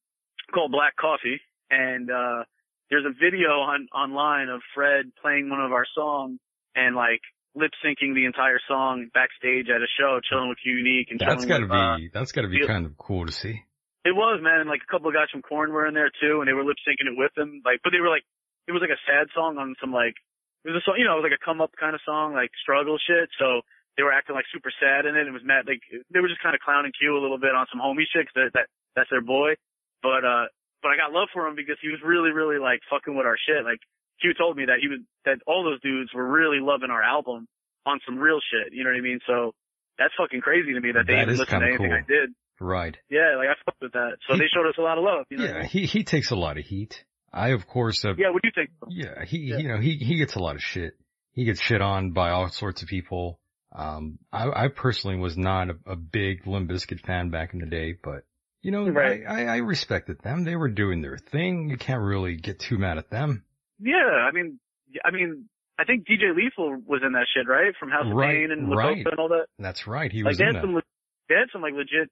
[0.52, 1.40] called Black Coffee.
[1.70, 2.44] And uh,
[2.90, 6.38] there's a video on online of Fred playing one of our songs
[6.74, 7.20] and like
[7.54, 11.46] lip syncing the entire song backstage at a show, chilling with Q Unique and That's
[11.46, 13.62] gotta with, uh, be, that's gotta be kind of cool to see.
[14.06, 16.38] It was, man, and like a couple of guys from Korn were in there too,
[16.38, 17.60] and they were lip syncing it with him.
[17.66, 18.22] Like, but they were like,
[18.70, 20.14] it was like a sad song on some like,
[20.62, 22.30] it was a song, you know, it was like a come up kind of song,
[22.30, 23.26] like struggle shit.
[23.38, 23.66] So
[23.98, 25.26] they were acting like super sad in it.
[25.26, 27.66] It was mad, like they were just kind of clowning Q a little bit on
[27.66, 29.58] some homie shit 'cause that that that's their boy.
[30.06, 30.46] But uh,
[30.86, 33.38] but I got love for him because he was really really like fucking with our
[33.38, 33.66] shit.
[33.66, 33.82] Like
[34.22, 37.46] Q told me that he was that all those dudes were really loving our album
[37.86, 38.70] on some real shit.
[38.74, 39.20] You know what I mean?
[39.26, 39.54] So
[39.98, 41.98] that's fucking crazy to me that they That even is listened to anything cool.
[41.98, 42.30] I did.
[42.60, 42.96] Right.
[43.10, 44.16] Yeah, like I fucked with that.
[44.26, 45.26] So He- they showed us a lot of love.
[45.30, 45.44] You know?
[45.44, 47.04] Yeah, he, he takes a lot of heat.
[47.32, 48.70] I, of course, have, Yeah, what do you think?
[48.88, 49.58] yeah, he, Yeah.
[49.58, 50.94] you know, he, he gets a lot of shit.
[51.32, 53.38] He gets shit on by all sorts of people.
[53.74, 57.66] Um, I, I personally was not a, a big Limp Bizkit fan back in the
[57.66, 58.24] day, but
[58.62, 59.20] you know, Right.
[59.28, 60.44] I, I, I respected them.
[60.44, 61.68] They were doing their thing.
[61.68, 63.44] You can't really get too mad at them.
[63.78, 64.58] Yeah, I mean,
[65.04, 65.44] I mean,
[65.78, 67.74] I think DJ Lethal was in that shit, right?
[67.78, 68.96] From House of Right, Pain and right.
[69.04, 69.46] Lakota and all that.
[69.58, 70.10] That's right.
[70.10, 70.62] He Like was in that.
[70.62, 70.82] some, le-
[71.28, 72.10] they had some like legit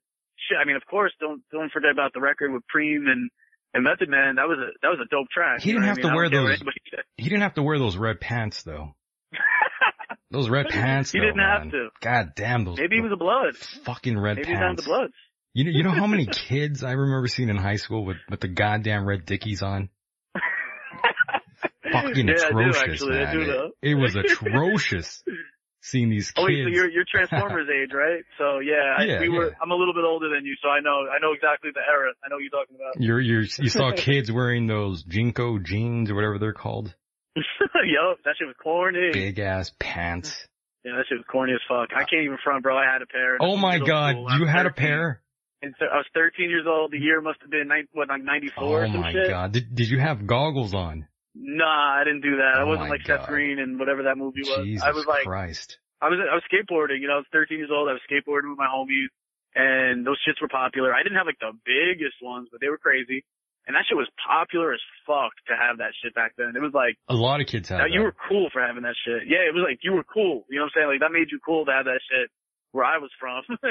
[0.49, 0.59] shit.
[0.61, 3.30] I mean, of course, don't don't forget about the record with Preem and
[3.74, 4.37] and Method Man.
[4.37, 5.61] That was a that was a dope track.
[5.61, 6.12] He didn't have I to mean?
[6.12, 8.95] I wear don't care what those- He didn't have to wear those red pants though.
[10.30, 11.12] Those red pants.
[11.12, 11.89] He though, didn't have to.
[12.01, 12.76] God damn those.
[12.78, 13.57] Maybe he was a blood.
[13.85, 14.85] fucking red Maybe he was down pants.
[14.87, 15.12] bloods.
[15.53, 18.41] You know, you know how many kids I remember seeing in high school with, with
[18.41, 19.91] the goddamn red dickies on?
[21.93, 23.18] Fucking yeah, I do atrocious, actually.
[23.18, 23.35] I man.
[23.35, 23.41] do
[23.82, 25.22] It- It, was atrocious
[25.85, 26.43] seeing these kids.
[26.43, 28.24] Oh, wait, so you're you're Transformers age, right?
[28.39, 29.49] So yeah, I, Yeah, we were.
[29.49, 29.62] yeah.
[29.62, 32.12] I'm a little bit older than you, so I know I know exactly the era.
[32.24, 33.01] I know what you're talking about.
[33.01, 36.95] You're, you're, you saw kids wearing those JNCO jeans or whatever they're called.
[37.37, 39.11] Yup, that shit was corny.
[39.12, 40.47] Big ass pants.
[40.85, 41.91] Yeah, that shit was corny as fuck.
[41.95, 42.76] I uh, can't even front, bro.
[42.76, 43.37] I had a pair.
[43.41, 44.39] Oh my god, school.
[44.39, 45.20] You had a pair?
[45.62, 46.93] And so I was 13 years old.
[46.93, 49.53] The year must have been nine, what, like 94 Oh or some my god.
[49.53, 51.07] Did, did you have goggles on?
[51.35, 52.59] Nah, I didn't do that.
[52.59, 54.64] I Oh wasn't my like Seth Green and whatever that movie was.
[54.64, 55.78] Jesus I was like, Christ.
[56.01, 57.01] I was, I was skateboarding.
[57.01, 57.89] You know, I was 13 years old.
[57.89, 59.11] I was skateboarding with my homies,
[59.55, 60.95] and those shits were popular.
[60.95, 63.24] I didn't have like the biggest ones, but they were crazy.
[63.66, 66.53] And that shit was popular as fuck to have that shit back then.
[66.55, 67.78] It was like, A lot of kids had.
[67.78, 67.97] Now, that.
[67.97, 69.24] you were cool for having that shit.
[69.26, 70.45] Yeah, it was like you were cool.
[70.53, 70.89] You know what I'm saying?
[70.93, 72.28] Like that made you cool to have that shit
[72.72, 73.43] where I was from.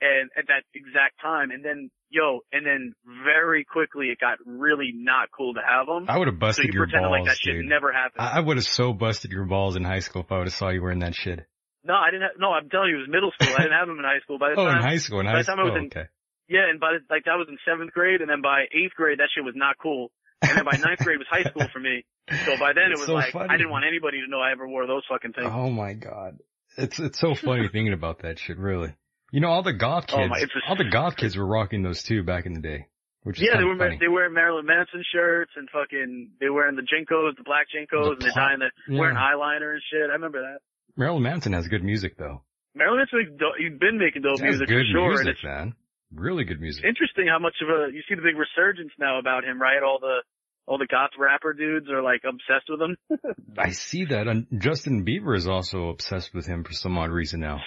[0.00, 1.50] and at that exact time.
[1.50, 2.92] And then, yo, and then
[3.24, 6.06] very quickly it got really not cool to have them.
[6.08, 7.66] I would have busted so you your pretended balls, like that shit dude.
[7.66, 8.20] never happened.
[8.26, 10.54] I, I would have so busted your balls in high school if I would have
[10.54, 11.40] saw you wearing that shit.
[11.84, 13.54] no, I didn't have, no, I'm telling you, it was middle school.
[13.54, 14.38] I didn't have them in high school.
[14.38, 15.72] By the Oh, time, in high school, in by high the time I school.
[15.72, 16.08] was in- oh, okay.
[16.48, 19.18] yeah, and by the, like that was in seventh grade and then by eighth grade
[19.20, 20.10] that shit was not cool.
[20.42, 22.04] And then by ninth grade was high school for me.
[22.44, 23.48] So by then it was so like, funny.
[23.48, 25.48] I didn't want anybody to know I ever wore those fucking things.
[25.50, 26.38] Oh my god.
[26.76, 28.94] It's, it's so funny thinking about that shit, really.
[29.32, 31.82] You know, all the goth Oh kids, my- a- all the goth kids were rocking
[31.82, 32.86] those too back in the day.
[33.24, 33.96] Which Yeah, they were funny.
[33.98, 38.10] they Marilyn Manson shirts and fucking they were wearing the JNCOs, the black Jinkos, The
[38.12, 39.00] and they're dying the yeah.
[39.00, 40.10] wearing eyeliner and shit.
[40.10, 40.58] I remember that.
[40.96, 42.42] Marilyn Manson has good music though.
[42.74, 45.74] Marilyn Manson, he's been making dope music good for sure, and music, it's man.
[46.14, 46.84] Really good music.
[46.84, 49.82] interesting how much of a you see the big resurgence now about him, right?
[49.82, 50.18] All the
[50.66, 52.96] all the goth rapper dudes are like obsessed with him.
[53.58, 54.28] I see that.
[54.28, 57.60] And Justin Bieber is also obsessed with him for some odd reason now.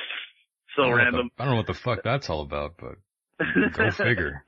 [0.78, 2.75] So I don't know what the- I don't know what the fuck that's all about,
[2.80, 2.95] but
[3.73, 4.43] go figure.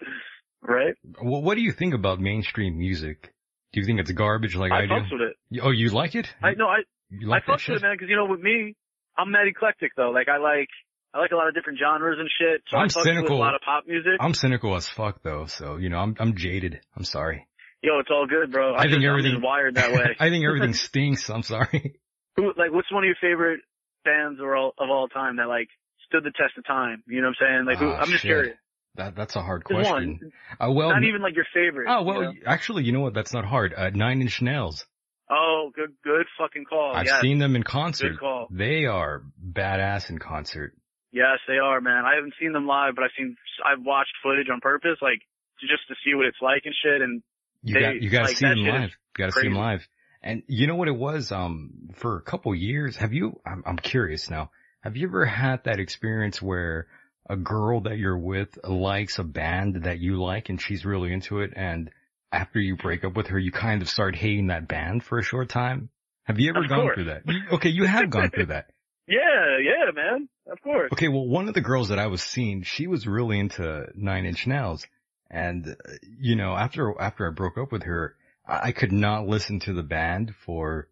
[0.62, 0.94] right?
[1.22, 3.34] Well, what do you think about mainstream music?
[3.74, 4.94] Do you think it's garbage like I, I do?
[5.12, 5.22] with
[5.52, 5.62] it.
[5.62, 6.28] Oh, you like it?
[6.42, 6.78] I no, I
[7.10, 8.76] You like I fucks with it, man, because you know, with me,
[9.18, 10.10] I'm that eclectic though.
[10.12, 10.70] Like I like
[11.14, 12.62] I like a lot of different genres and shit.
[12.70, 13.38] So I I'm with cynical.
[13.38, 14.14] a lot of pop music.
[14.20, 16.80] I'm cynical as fuck though, so you know I'm I'm jaded.
[16.96, 17.46] I'm sorry.
[17.82, 18.74] Yo, it's all good, bro.
[18.74, 20.16] I I'm think just, everything- just wired that way.
[20.20, 21.30] I think everything stinks.
[21.30, 22.00] I'm sorry.
[22.36, 23.62] Who, like, what's one of your favorite
[24.04, 25.70] bands of all, of all time that like
[26.10, 27.04] stood the test of time?
[27.08, 27.66] You know what I'm saying?
[27.66, 28.30] Like, who, Ah, I'm just shit.
[28.30, 28.58] curious.
[28.96, 30.20] That that's a hard question.
[30.20, 30.32] one.
[30.60, 31.88] Uh, well, Not even like your favorite.
[31.90, 32.46] oh well, you know?
[32.46, 33.14] actually, you know what?
[33.14, 33.74] That's not hard.
[33.76, 34.86] Uh, Nine Inch Nails.
[35.30, 36.94] Oh, good, good fucking call.
[36.96, 37.22] I've yes.
[37.22, 38.10] seen them in concert.
[38.14, 38.48] Good call.
[38.50, 39.22] They are
[39.54, 40.74] badass in concert.
[41.12, 42.04] Yes, they are, man.
[42.06, 45.20] I haven't seen them live, but I've seen, I've watched footage on purpose, like,
[45.60, 47.02] to, just to see what it's like and shit.
[47.02, 47.22] And
[47.64, 48.90] You They- got you got to like, see them live.
[48.90, 49.88] You got to see them live.
[50.24, 51.32] And you know what it was?
[51.32, 53.40] Um, for a couple years, have you?
[53.46, 54.50] I'm, I'm curious now.
[54.82, 56.88] Have you ever had that experience where
[57.30, 61.42] a girl that you're with likes a band that you like and she's really into
[61.42, 61.92] it, and
[62.32, 65.24] after you break up with her, you kind of start hating that band for a
[65.24, 65.90] short time?
[66.24, 66.96] Have you ever Of gone course.
[66.96, 67.24] through that?
[67.54, 68.70] Okay, you have gone through that.
[69.08, 70.30] yeah, yeah, man.
[70.50, 70.92] Of course.
[70.94, 74.26] Okay, well, one of the girls that I was seeing, she was really into Nine
[74.26, 74.86] Inch Nails,
[75.30, 75.74] and uh,
[76.20, 78.16] you know, after after I broke up with her,
[78.48, 80.88] I, I could not listen to the band for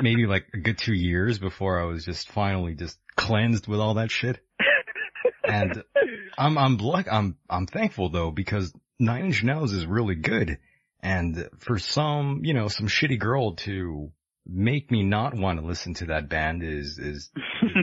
[0.00, 3.94] maybe like a good two years before I was just finally just cleansed with all
[3.94, 4.40] that shit.
[5.44, 5.82] And
[6.38, 10.58] I'm I'm luck I'm I'm thankful though because Nine Inch Nails is really good,
[11.02, 14.10] and for some you know some shitty girl to
[14.46, 17.30] make me not want to listen to that band is is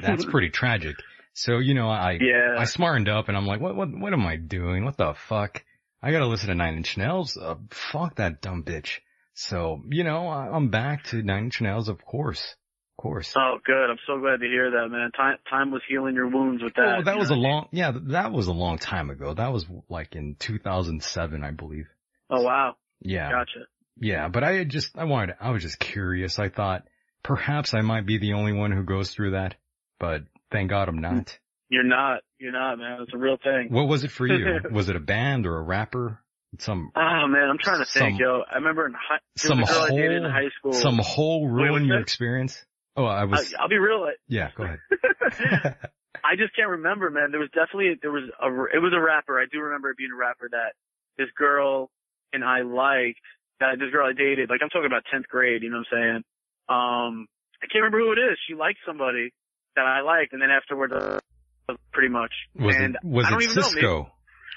[0.02, 0.96] that's pretty tragic.
[1.34, 2.56] So, you know, I, Yeah.
[2.58, 4.84] I smartened up and I'm like, what, what, what am I doing?
[4.84, 5.64] What the fuck?
[6.04, 7.38] I gotta listen to Nine Inch Nails.
[7.38, 9.00] Uh, fuck that dumb bitch.
[9.34, 12.56] So, you know, I'm back to Nine Inch Nails, of course.
[12.98, 13.34] Of course.
[13.36, 13.90] Oh, good.
[13.90, 15.12] I'm so glad to hear that, man.
[15.12, 16.98] Time, time was healing your wounds with that.
[17.00, 17.52] Oh, that was know a what I mean?
[17.54, 19.34] long, yeah, that was a long time ago.
[19.34, 21.88] That was like in 2007, I believe.
[22.30, 22.76] Oh, wow.
[23.02, 23.32] Yeah.
[23.32, 23.66] Gotcha.
[24.00, 26.38] Yeah, but I had just, I wanted, I was just curious.
[26.40, 26.84] I thought
[27.24, 29.56] perhaps I might be the only one who goes through that,
[30.00, 31.38] but thank God I'm not.
[31.70, 32.20] You're not.
[32.38, 32.98] You're not, man.
[33.02, 33.68] It's a real thing.
[33.70, 34.60] What was it for you?
[34.72, 36.21] was it a band or a rapper?
[36.60, 38.44] Some Oh man, I'm trying to think, yo.
[38.50, 40.74] I remember in high, some girl I dated in whole high school.
[40.74, 42.66] some whole Wait, ruin what's your experience?
[42.98, 44.06] Oh, I was I, I'll be real.
[44.28, 44.50] Yeah.
[44.56, 44.80] Go ahead.
[46.24, 47.32] I just can't remember, man.
[47.32, 49.40] There was definitely there was a it was a rapper.
[49.40, 50.74] I do remember it being a rapper that
[51.18, 51.90] this girl
[52.34, 53.22] and I liked.
[53.60, 55.62] That this girl I dated, like I'm talking about tenth grade.
[55.64, 56.24] You know what I'm saying?
[56.68, 57.28] Um,
[57.62, 58.38] I can't remember who it is.
[58.48, 59.32] She liked somebody
[59.76, 61.20] that I liked, and then afterward, uh,
[61.94, 62.32] pretty much.
[62.56, 64.10] Was and it was I don't it even know.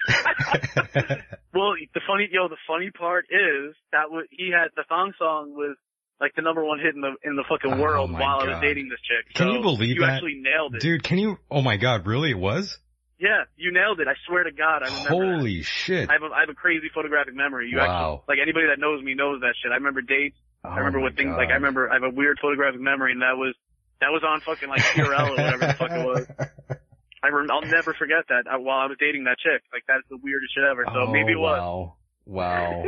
[1.54, 5.54] Well, the funny, yo, the funny part is that was, he had the thong song
[5.54, 5.76] was
[6.20, 8.44] like the number one hit in the in the fucking Oh, world my while I
[8.46, 9.32] was dating this chick.
[9.34, 10.14] Can So you believe you that?
[10.18, 11.38] actually nailed it, Dude, can you?
[11.50, 12.30] Oh my God, really?
[12.30, 12.76] It was?
[13.20, 14.08] Yeah, you nailed it.
[14.08, 15.08] I swear to God, I remember.
[15.08, 15.36] that.
[15.38, 16.10] Holy shit!
[16.10, 17.68] I have a, I have a crazy photographic memory.
[17.70, 17.84] You Wow.
[18.26, 19.70] actually, like anybody that knows me knows that shit.
[19.70, 20.36] I remember dates.
[20.64, 21.36] Oh I remember what things, God.
[21.38, 23.54] like I remember, I have a weird photographic memory and that was,
[24.00, 26.26] that was on fucking like TRL or whatever the fuck it was.
[27.24, 29.62] I rem- I'll never forget that uh, while I was dating that chick.
[29.72, 30.84] Like that's the weirdest shit ever.
[30.86, 31.58] So oh, maybe it was.
[31.58, 31.96] Wow.
[32.26, 32.84] Wow.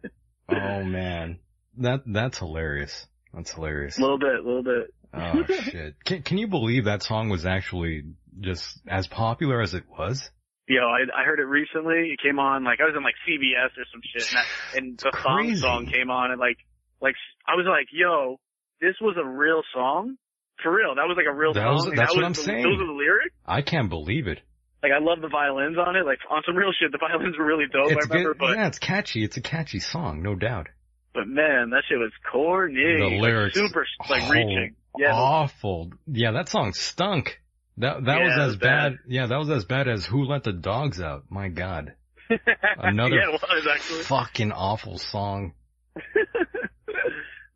[0.50, 1.38] oh man.
[1.78, 3.06] That that's hilarious.
[3.32, 3.98] That's hilarious.
[3.98, 4.94] A little bit, a little bit.
[5.14, 5.94] Oh shit.
[6.04, 8.04] Can can you believe that song was actually
[8.38, 10.30] just as popular as it was?
[10.68, 12.12] Yo, I, I heard it recently.
[12.12, 14.98] It came on like I was in like CVS or some shit, and, that, and
[14.98, 16.58] the song song came on, and like,
[17.00, 17.14] like
[17.48, 18.38] I was like, yo,
[18.80, 20.16] this was a real song,
[20.62, 20.94] for real.
[20.94, 21.74] That was like a real That song.
[21.74, 22.62] was- that's that what was I'm the, saying.
[22.62, 23.34] Those are the lyrics.
[23.46, 24.40] I can't believe it.
[24.82, 26.06] Like I love the violins on it.
[26.06, 27.90] Like on some real shit, the violins were really dope.
[27.92, 28.38] it's I remember, good.
[28.38, 29.22] but yeah, it's catchy.
[29.24, 30.68] It's a catchy song, no doubt.
[31.12, 32.74] but man, that shit was corny.
[32.98, 34.74] The like, lyrics, super like oh, reaching.
[34.98, 35.90] Yeah, awful.
[36.06, 37.40] Yeah, that song stunk.
[37.76, 38.92] That that Yeah, was as was bad.
[38.92, 38.98] bad.
[39.06, 41.24] Yeah, that was as bad as Who Let the Dogs Out.
[41.28, 41.92] My God,
[42.78, 45.52] another yeah, was actually fucking awful song.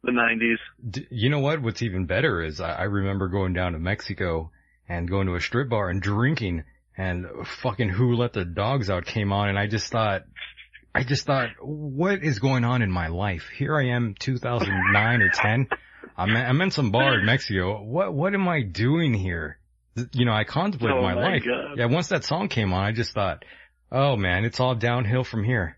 [0.04, 0.56] the '90s.
[0.90, 1.62] D- you know what?
[1.62, 4.50] What's even better is I, I remember going down to Mexico
[4.88, 6.64] and going to a strip bar and drinking
[6.96, 7.26] and
[7.62, 10.22] fucking Who Let the Dogs Out came on and I just thought,
[10.94, 13.48] I just thought, what is going on in my life?
[13.56, 15.68] Here I am, 2009 or 10.
[16.16, 17.82] I'm, I'm in some bar in Mexico.
[17.82, 19.58] What, what am I doing here?
[20.12, 21.42] You know, I contemplated Oh my, my life.
[21.44, 21.78] God.
[21.78, 23.44] Yeah, once that song came on, I just thought,
[23.90, 25.76] oh man, it's all downhill from here.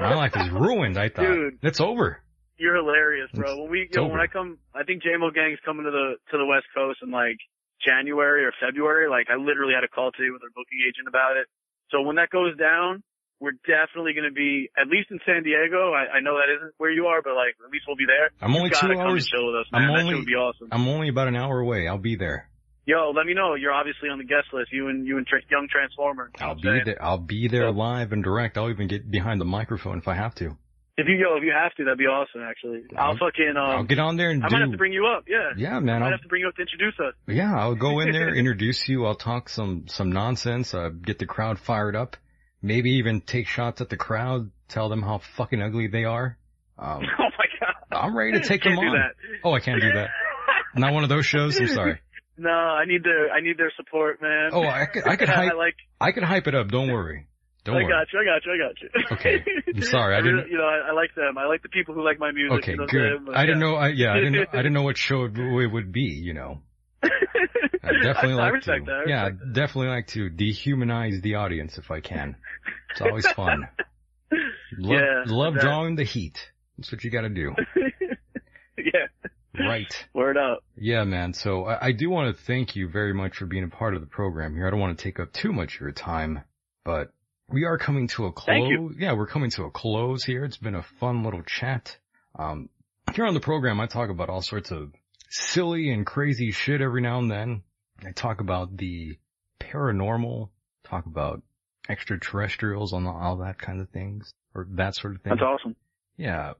[0.00, 1.26] My life is ruined, I thought.
[1.26, 1.58] Dude.
[1.62, 2.20] It's over.
[2.60, 3.48] You're hilarious, bro.
[3.48, 4.12] It's- When we, it's yo, over.
[4.12, 7.10] when I come, I think Jamo Gang's coming to the to the West Coast in
[7.10, 7.40] like
[7.80, 9.08] January or February.
[9.08, 11.48] Like I literally had a call today with our booking agent about it.
[11.90, 13.02] So when that goes down,
[13.40, 15.96] we're definitely going to be at least in San Diego.
[15.96, 18.28] I, I know that isn't where you are, but like at least we'll be there.
[18.44, 19.94] I'm only you two come hours- and chill with us, I'm man.
[19.96, 20.68] that only- would be awesome.
[20.70, 21.88] I'm only about an hour away.
[21.88, 22.46] I'll be there.
[22.84, 23.54] Yo, let me know.
[23.54, 24.72] You're obviously on the guest list.
[24.72, 26.30] You and you and Young Transformer.
[26.36, 26.82] You know I'll be saying?
[26.84, 27.02] there.
[27.02, 28.58] I'll be there live and direct.
[28.58, 30.56] I'll even get behind the microphone if I have to.
[31.00, 32.42] If you go, if you have to, that'd be awesome.
[32.42, 33.54] Actually, I'll, fucking.
[33.56, 34.54] Um, I'll get on there and I do.
[34.54, 35.24] might have to bring you up.
[35.28, 35.50] Yeah.
[35.56, 36.00] yeah, I man.
[36.00, 37.14] might I'll, have to bring you up to introduce us.
[37.26, 39.06] yeah, I'll go in there, introduce you.
[39.06, 40.74] I'll talk some some nonsense.
[40.74, 42.16] Uh, get the crowd fired up.
[42.62, 44.50] Maybe even take shots at the crowd.
[44.68, 46.36] Tell them how fucking ugly they are.
[46.78, 47.74] Um, Oh my god.
[48.06, 48.96] I'm ready to take Can't them do on.
[48.96, 49.14] that.
[49.44, 50.10] Oh, I can't do that.
[50.74, 51.58] Not one of those shows.
[51.58, 51.98] I'm sorry.
[52.38, 54.50] No, I need their I need their support, man.
[54.52, 56.68] Oh, I could I could I hype like I could hype it up.
[56.68, 57.26] Don't worry.
[57.64, 57.88] Don't I worry.
[57.92, 58.20] got you.
[58.20, 58.52] I got you.
[58.52, 59.16] I got you.
[59.16, 59.44] Okay.
[59.76, 61.36] I'm sorry, I I didn't- You know, I, I like them.
[61.36, 62.58] I like the people who like my music.
[62.58, 63.26] Okay, you know good.
[63.26, 63.66] But, I didn't yeah.
[63.66, 63.74] know.
[63.76, 64.32] I, yeah, I didn't.
[64.32, 66.00] Know, I didn't know what show it, it would be.
[66.02, 66.62] You know,
[67.02, 68.80] I definitely like to.
[68.86, 69.04] that.
[69.06, 69.52] I yeah, that.
[69.52, 72.36] definitely like to dehumanize the audience if I can.
[72.92, 73.68] It's always fun.
[74.78, 76.38] Love, Yeah, love that- drawing the heat.
[76.78, 77.54] That's what you got to do.
[78.78, 79.06] yeah.
[79.58, 79.92] Right.
[80.14, 80.60] Word up.
[80.76, 81.34] Yeah, man.
[81.34, 84.00] So I, I do want to thank you very much for being a part of
[84.00, 84.66] the program here.
[84.66, 86.40] I don't want to take up too much of your time,
[86.84, 87.12] but
[87.52, 88.94] we are coming to a close.
[88.98, 90.44] Yeah, we're coming to a close here.
[90.44, 91.96] It's been a fun little chat.
[92.38, 92.68] Um,
[93.14, 94.92] here on the program, I talk about all sorts of
[95.28, 97.62] silly and crazy shit every now and then.
[98.04, 99.18] I talk about the
[99.60, 100.48] paranormal,
[100.84, 101.42] talk about
[101.88, 105.30] extraterrestrials and all that kind of things, or that sort of thing.
[105.30, 105.76] That's awesome.
[106.16, 106.52] Yeah.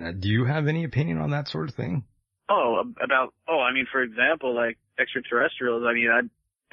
[0.00, 2.04] Uh, Do you have any opinion on that sort of thing?
[2.48, 5.84] Oh, about oh, I mean, for example, like extraterrestrials.
[5.88, 6.20] I mean, I,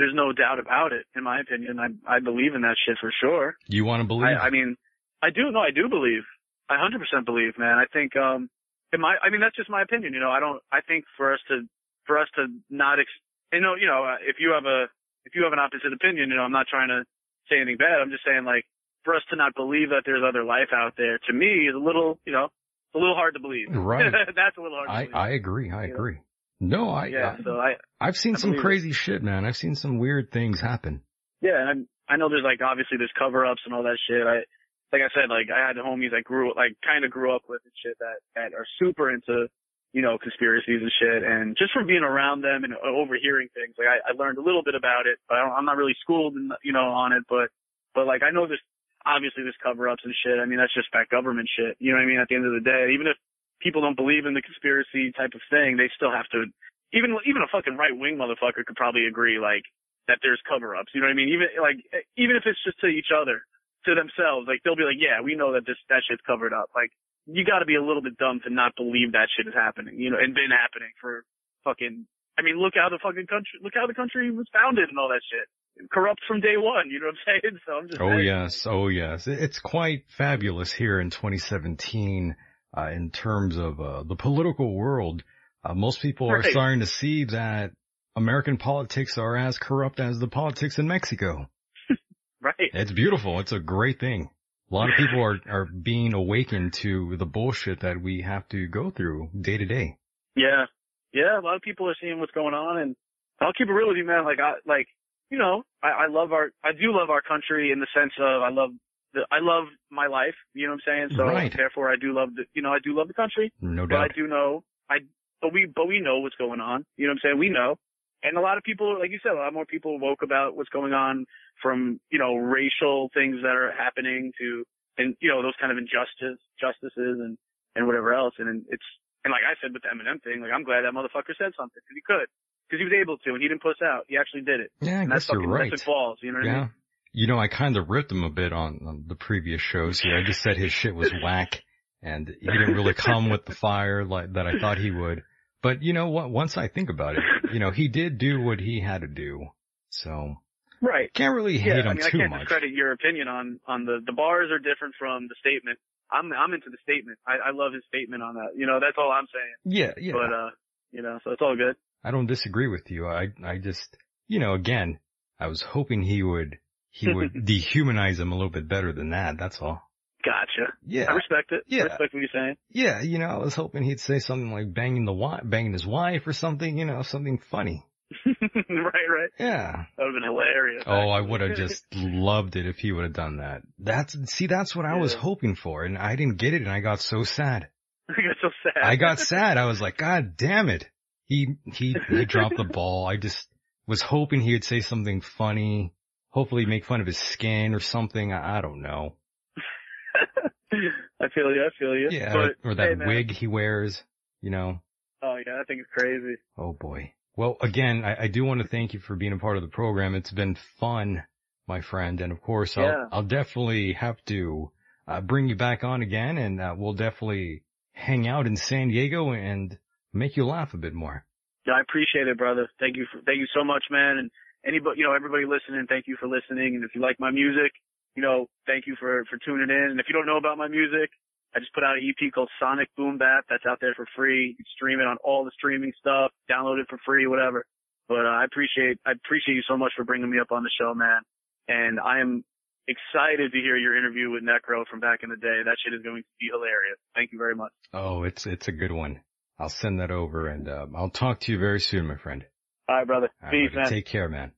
[0.02, 1.06] there's no doubt about it.
[1.16, 3.54] In my opinion, I I believe in that shit for sure.
[3.68, 4.34] You want to believe?
[4.34, 4.76] I, I mean,
[5.22, 5.52] I do.
[5.54, 6.26] No, I do believe.
[6.68, 7.78] I 100% believe, man.
[7.78, 8.50] I think, um,
[8.94, 10.14] in my, I mean, that's just my opinion.
[10.14, 10.60] You know, I don't.
[10.72, 11.68] I think for us to,
[12.08, 13.10] for us to not, ex,
[13.54, 14.88] you know, you know, uh, if you have a,
[15.26, 17.04] if you have an opposite opinion, you know, I'm not trying to
[17.50, 18.02] say anything bad.
[18.02, 18.66] I'm just saying, like,
[19.04, 21.84] for us to not believe that there's other life out there, to me, is a
[21.84, 23.68] little, you know, it's a little hard to believe.
[23.70, 24.12] Right.
[24.36, 25.16] that's a little hard to I, believe.
[25.16, 25.72] I agree.
[25.72, 26.22] I You know?
[26.62, 27.36] No, I, yeah.
[27.40, 28.64] I So I, I've seen I some believe it.
[28.64, 29.46] crazy shit, man.
[29.46, 31.02] I've seen some weird things happen.
[31.42, 34.22] Yeah, and I'm, I know there's like obviously there's cover ups and all that shit.
[34.22, 34.46] I
[34.94, 37.62] like I said, like I had homies I grew like kind of grew up with
[37.66, 39.48] and shit that that are super into
[39.92, 41.24] you know conspiracies and shit.
[41.24, 44.62] And just from being around them and overhearing things, like I, I learned a little
[44.64, 47.24] bit about it, but I don't, I'm not really schooled in, you know on it.
[47.28, 47.50] But
[47.96, 48.62] but like I know there's
[49.02, 50.38] obviously there's cover ups and shit.
[50.38, 51.74] I mean that's just that government shit.
[51.82, 52.20] You know what I mean?
[52.22, 53.18] At the end of the day, even if
[53.62, 56.50] people don't believe in the conspiracy type of thing, they still have to.
[56.92, 59.64] Even even a fucking right wing motherfucker could probably agree like
[60.12, 60.92] that there's cover ups.
[60.94, 61.32] You know what I mean?
[61.32, 61.80] Even like
[62.18, 63.46] even if it's just to each other,
[63.86, 66.70] to themselves, like they'll be like, yeah, we know that this that shit's covered up.
[66.76, 66.92] Like
[67.26, 69.98] you got to be a little bit dumb to not believe that shit is happening.
[69.98, 71.24] You know, and been happening for
[71.64, 72.06] fucking.
[72.38, 75.10] I mean, look how the fucking country, look how the country was founded and all
[75.10, 75.48] that shit.
[75.92, 76.90] Corrupt from day one.
[76.90, 77.60] You know what I'm saying?
[77.66, 78.02] So I'm just.
[78.02, 78.26] Oh saying.
[78.26, 78.68] yes.
[78.68, 79.28] Oh yes.
[79.28, 82.36] It's quite fabulous here in 2017,
[82.78, 85.24] uh, in terms of, uh, the political world.
[85.64, 86.52] Uh, most people are Right.
[86.52, 87.72] starting to see that
[88.16, 91.48] American politics are as corrupt as the politics in Mexico.
[92.44, 92.72] Right.
[92.74, 93.40] It's beautiful.
[93.40, 94.28] It's a great thing.
[94.72, 98.68] A lot of people are, are being awakened to the bullshit that we have to
[98.68, 99.98] go through day to day.
[100.36, 100.66] Yeah.
[101.14, 102.96] Yeah, a lot of people are seeing what's going on and
[103.40, 104.24] I'll keep it real with you, man.
[104.26, 104.88] Like I, like,
[105.30, 108.42] you know, I, I love our, I do love our country in the sense of
[108.42, 108.72] I love
[109.14, 110.36] the, I love my life.
[110.54, 111.18] You know what I'm saying?
[111.18, 111.54] So Right.
[111.56, 113.90] therefore I do love the, you know, I do love the country, No doubt.
[113.90, 115.00] but I do know, I,
[115.42, 116.86] but we, but we know what's going on.
[116.98, 117.40] You know what I'm saying?
[117.40, 117.76] We know.
[118.24, 120.70] And a lot of people, like you said, a lot more people woke about what's
[120.70, 121.26] going on
[121.62, 124.64] from, you know, racial things that are happening to,
[124.98, 127.38] and, you know, those kind of injustice, justices and,
[127.76, 128.36] and whatever else.
[128.38, 128.84] And it's,
[129.26, 131.82] and like I said with the Eminem thing, like I'm glad that motherfucker said something
[131.82, 132.30] because he could,
[132.70, 134.06] because he was able to, and he didn't puss out.
[134.08, 134.72] He actually did it.
[134.82, 135.72] Yeah, I and that's guess you're fucking right.
[135.72, 136.20] that's balls.
[136.22, 136.60] You know what I Yeah.
[136.62, 136.70] mean?
[137.14, 140.16] You know, I kind of ripped him a bit on, on the previous shows here.
[140.18, 141.62] I just said his shit was whack
[142.02, 145.24] and he didn't really come with the fire like that I thought he would.
[145.62, 146.32] But you know what?
[146.32, 147.22] Once I think about it,
[147.54, 149.46] you know, he did do what he had to do.
[149.90, 150.38] So
[150.82, 151.14] Right.
[151.14, 151.82] can't really hate Yeah.
[151.82, 152.40] him I mean, I can't much.
[152.42, 155.78] discredit your opinion on on the the bars are different from the statement.
[156.12, 157.20] I'm I'm into the statement.
[157.28, 158.54] I, I love his statement on that.
[158.56, 159.78] You know, that's all I'm saying.
[159.78, 160.14] Yeah, yeah.
[160.14, 160.50] But uh,
[160.92, 161.76] you know, so it's all good.
[162.04, 163.06] I don't disagree with you.
[163.08, 163.96] I, I just,
[164.28, 164.98] you know, again,
[165.40, 166.58] I was hoping he would,
[166.92, 169.38] he would dehumanize him a little bit better than that.
[169.38, 169.82] That's all.
[170.24, 170.74] Gotcha.
[170.86, 171.06] Yeah.
[171.10, 171.64] I respect it.
[171.68, 171.82] Yeah.
[171.82, 172.58] I respect what you're saying.
[172.70, 175.86] Yeah, you know, I was hoping he'd say something like banging the wife, banging his
[175.86, 177.84] wife or something, you know, something funny.
[178.26, 179.30] right, right.
[179.40, 179.72] Yeah.
[179.72, 180.84] That would have been hilarious.
[180.86, 183.62] Oh, I would have just loved it if he would have done that.
[183.80, 186.82] That's, see, that's what I was hoping for and I didn't get it and I
[186.82, 187.70] got so sad.
[188.10, 188.84] I got so sad.
[188.84, 189.58] I got sad.
[189.58, 190.88] I was like, God damn it.
[191.26, 193.08] He, he, he dropped the ball.
[193.08, 193.48] I just
[193.88, 195.94] was hoping he would say something funny,
[196.32, 198.34] hopefully make fun of his skin or something.
[198.34, 199.16] I, I don't know.
[200.74, 201.64] I feel you.
[201.64, 202.10] I feel you.
[202.10, 202.34] Yeah.
[202.34, 204.02] But, or that hey, wig he wears,
[204.42, 204.80] you know.
[205.22, 206.36] Oh yeah, I think it's crazy.
[206.58, 207.14] Oh boy.
[207.36, 209.70] Well, again, I, I do want to thank you for being a part of the
[209.70, 210.16] program.
[210.16, 211.24] It's been fun,
[211.68, 212.20] my friend.
[212.20, 213.06] And of course, I'll, Yeah.
[213.12, 214.72] I'll definitely have to
[215.08, 217.64] uh, bring you back on again and uh, we'll definitely
[217.94, 219.78] hang out in San Diego and
[220.14, 221.26] make you laugh a bit more.
[221.66, 222.70] Yeah, I appreciate it, brother.
[222.80, 223.06] Thank you.
[223.12, 224.18] For, thank you so much, man.
[224.18, 224.32] And
[224.66, 226.76] anybody, you know, everybody listening, thank you for listening.
[226.76, 227.72] And if you like my music,
[228.16, 229.92] you know, thank you for for tuning in.
[229.92, 231.10] And if you don't know about my music,
[231.56, 233.46] I just put out an EP called Sonic Boom Bap.
[233.50, 234.50] That's out there for free.
[234.50, 237.66] You can stream it on all the streaming stuff, download it for free, whatever.
[238.08, 240.72] But uh, I appreciate I appreciate you so much for bringing me up on the
[240.80, 241.22] show, man.
[241.68, 242.44] And I am
[242.88, 245.62] excited to hear your interview with Necro from back in the day.
[245.64, 246.98] That shit is going to be hilarious.
[247.16, 247.72] Thank you very much.
[247.94, 249.22] Oh, it's, it's a good one.
[249.60, 252.44] I'll send that over and, uh, I'll talk to you very soon, my friend.
[252.88, 253.30] All right, brother.
[253.44, 253.90] All Peace, man.
[253.90, 254.52] Take care, man.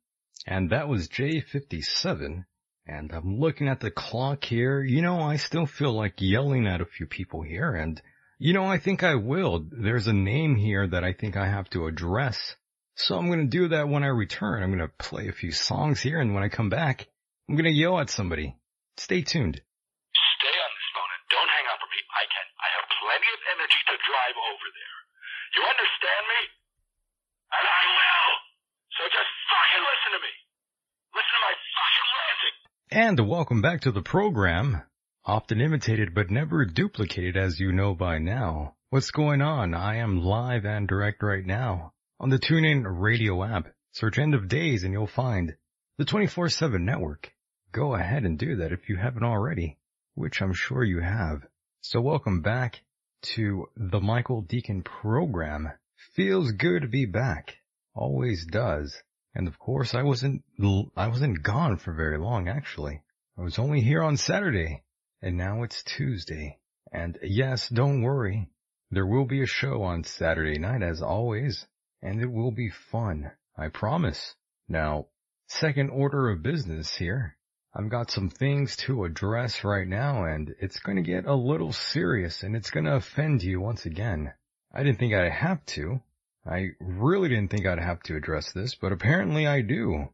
[0.45, 2.45] And that was J57.
[2.86, 4.84] And I'm looking at the clock here.
[4.84, 7.71] You know, I still feel like yelling at a few people here.
[7.74, 8.01] And,
[8.39, 9.65] you know, I think I will.
[9.71, 12.55] There's a name here that I think I have to address.
[12.95, 14.61] So I'm going to do that when I return.
[14.61, 16.19] I'm going to play a few songs here.
[16.19, 17.07] And when I come back,
[17.47, 18.57] I'm going to yell at somebody.
[18.97, 19.57] Stay tuned.
[19.57, 21.99] Stay on this phone and don't hang up on me.
[22.13, 22.45] I can.
[22.59, 24.99] I have plenty of energy to drive over there.
[25.55, 26.41] You understand me?
[27.53, 28.30] And I will.
[28.97, 30.34] So just fucking listen to me.
[31.17, 32.57] Listen to my fucking ranting.
[32.95, 34.83] And welcome back to the program.
[35.25, 38.75] Often imitated but never duplicated as you know by now.
[38.91, 39.73] What's going on?
[39.73, 43.69] I am live and direct right now on the TuneIn radio app.
[43.93, 45.55] Search end of days and you'll find
[45.97, 47.33] the 24-7 network.
[47.71, 49.79] Go ahead and do that if you haven't already,
[50.13, 51.41] which I'm sure you have.
[51.81, 52.83] So welcome back
[53.33, 55.71] to the Michael Decon program.
[56.15, 57.57] Feels good to be back.
[57.95, 59.01] Always does.
[59.36, 60.43] And of course I wasn't,
[60.95, 63.01] I wasn't gone for very long actually.
[63.38, 64.84] I was only here on Saturday
[65.21, 66.59] and now it's Tuesday.
[66.91, 68.49] And yes, don't worry.
[68.91, 71.65] There will be a show on Saturday night as always
[72.01, 73.31] and it will be fun.
[73.57, 74.36] I promise.
[74.67, 75.07] Now,
[75.47, 77.38] second order of business here.
[77.75, 81.73] I've got some things to address right now and it's going to get a little
[81.73, 84.31] serious and it's going to offend you once again.
[84.71, 86.01] I didn't think I'd have to.
[86.45, 90.09] I really didn't think I'd have to address this, but apparently I do.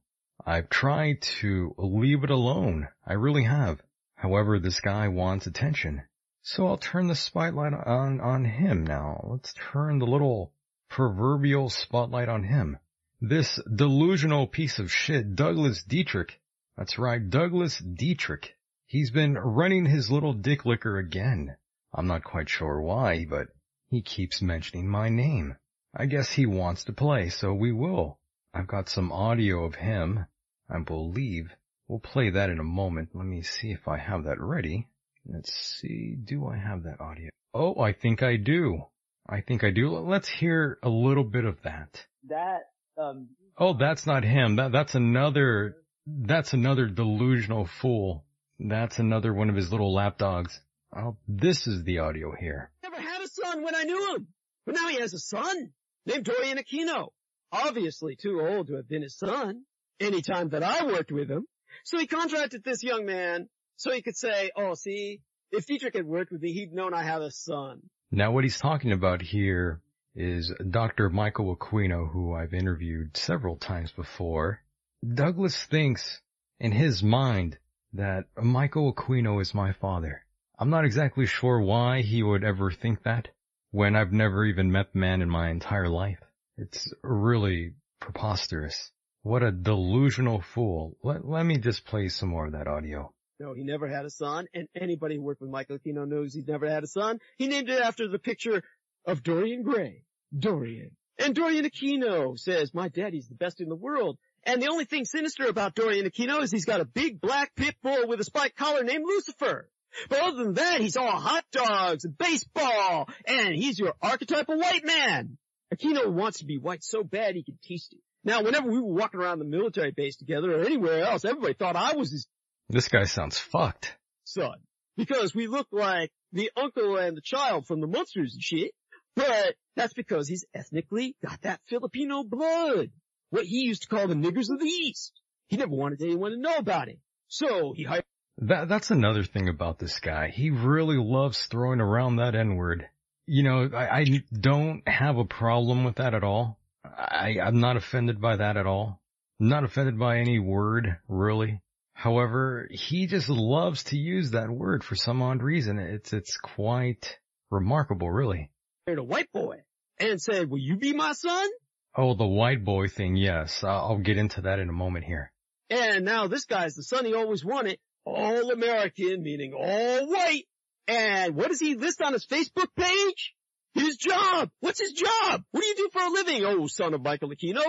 [0.45, 2.87] I've tried to leave it alone.
[3.05, 3.81] I really have.
[4.15, 6.03] However, this guy wants attention.
[6.41, 9.25] So I'll turn the spotlight on, on him now.
[9.29, 10.53] Let's turn the little
[10.89, 12.77] proverbial spotlight on him.
[13.21, 16.39] This delusional piece of shit, Douglas Dietrich.
[16.77, 18.55] That's right, Douglas Dietrich.
[18.85, 21.57] He's been running his little dick licker again.
[21.93, 23.47] I'm not quite sure why, but
[23.89, 25.57] he keeps mentioning my name.
[25.95, 28.19] I guess he wants to play, so we will.
[28.53, 30.25] I've got some audio of him,
[30.69, 31.51] I believe.
[31.87, 33.09] We'll play that in a moment.
[33.13, 34.87] Let me see if I have that ready.
[35.25, 37.29] Let's see, do I have that audio?
[37.53, 38.83] Oh, I think I do.
[39.27, 39.89] I think I do.
[39.97, 42.05] Let's hear a little bit of that.
[42.27, 44.55] That, um, Oh, that's not him.
[44.55, 45.75] That, that's another,
[46.07, 48.25] that's another delusional fool.
[48.59, 50.59] That's another one of his little lapdogs.
[50.95, 52.71] Oh, this is the audio here.
[52.83, 54.27] never had a son when I knew him.
[54.65, 55.71] But now he has a son
[56.05, 57.09] named Dorian Aquino.
[57.51, 59.63] Obviously too old to have been his son
[59.99, 61.45] any time that I worked with him.
[61.83, 65.21] So he contracted this young man so he could say, oh, see,
[65.51, 67.81] if Dietrich had worked with me, he'd known I had a son.
[68.11, 69.81] Now what he's talking about here
[70.15, 71.09] is Dr.
[71.09, 74.61] Michael Aquino, who I've interviewed several times before.
[75.07, 76.21] Douglas thinks
[76.59, 77.57] in his mind
[77.93, 80.25] that Michael Aquino is my father.
[80.57, 83.29] I'm not exactly sure why he would ever think that
[83.71, 86.19] when I've never even met the man in my entire life.
[86.57, 88.91] It's really preposterous.
[89.21, 90.97] What a delusional fool.
[91.03, 93.13] Let, let me just play some more of that audio.
[93.39, 96.47] No, he never had a son, and anybody who worked with Michael Aquino knows he's
[96.47, 97.19] never had a son.
[97.37, 98.63] He named it after the picture
[99.05, 100.03] of Dorian Gray.
[100.37, 100.91] Dorian.
[101.17, 104.17] And Dorian Aquino says, my daddy's the best in the world.
[104.43, 107.75] And the only thing sinister about Dorian Aquino is he's got a big black pit
[107.83, 109.69] bull with a spiked collar named Lucifer.
[110.09, 114.85] But other than that, he's all hot dogs and baseball, and he's your archetypal white
[114.85, 115.37] man.
[115.73, 117.99] Aquino wants to be white so bad he can taste it.
[118.23, 121.75] Now, whenever we were walking around the military base together or anywhere else, everybody thought
[121.75, 122.27] I was his
[122.69, 123.95] This guy sounds fucked.
[124.23, 124.55] son.
[124.97, 128.71] Because we look like the uncle and the child from the monsters and shit.
[129.15, 132.89] But that's because he's ethnically got that Filipino blood.
[133.29, 135.13] What he used to call the niggers of the East.
[135.47, 136.99] He never wanted anyone to know about it.
[137.27, 138.03] So he hired
[138.39, 140.29] That, that's another thing about this guy.
[140.29, 142.87] He really loves throwing around that N-word.
[143.27, 146.57] You know, I, I don't have a problem with that at all.
[146.83, 149.01] I, I'm not offended by that at all.
[149.39, 151.61] Not offended by any word, really.
[151.93, 155.77] However, he just loves to use that word for some odd reason.
[155.77, 157.19] It's, it's quite
[157.51, 158.51] remarkable, really.
[158.97, 159.57] a white boy
[159.99, 161.49] and said, will you be my son?
[161.95, 163.63] Oh, the white boy thing, yes.
[163.63, 165.31] I'll, I'll get into that in a moment here.
[165.69, 167.77] And now this guy's the son he always wanted.
[168.05, 170.45] All American, meaning all white.
[170.87, 173.35] And what does he list on his Facebook page?
[173.75, 174.49] His job.
[174.59, 175.43] What's his job?
[175.51, 177.63] What do you do for a living, oh son of Michael Aquino?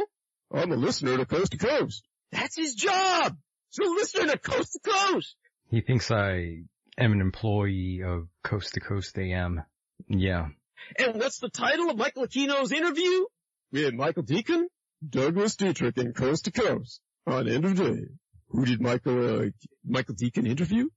[0.52, 2.02] I'm a listener to Coast to Coast.
[2.32, 3.36] That's his job.
[3.70, 5.36] So listener to Coast to Coast.
[5.70, 6.62] He thinks I
[6.98, 9.62] am an employee of Coast to Coast AM.
[10.08, 10.48] Yeah.
[10.98, 13.26] And what's the title of Michael Aquino's interview?
[13.70, 14.64] With Michael Decon,
[15.06, 18.06] Douglas Dietrich, and Coast to Coast on End of Day
[18.50, 19.46] Who did Michael, uh,
[19.84, 20.88] Michael Decon interview?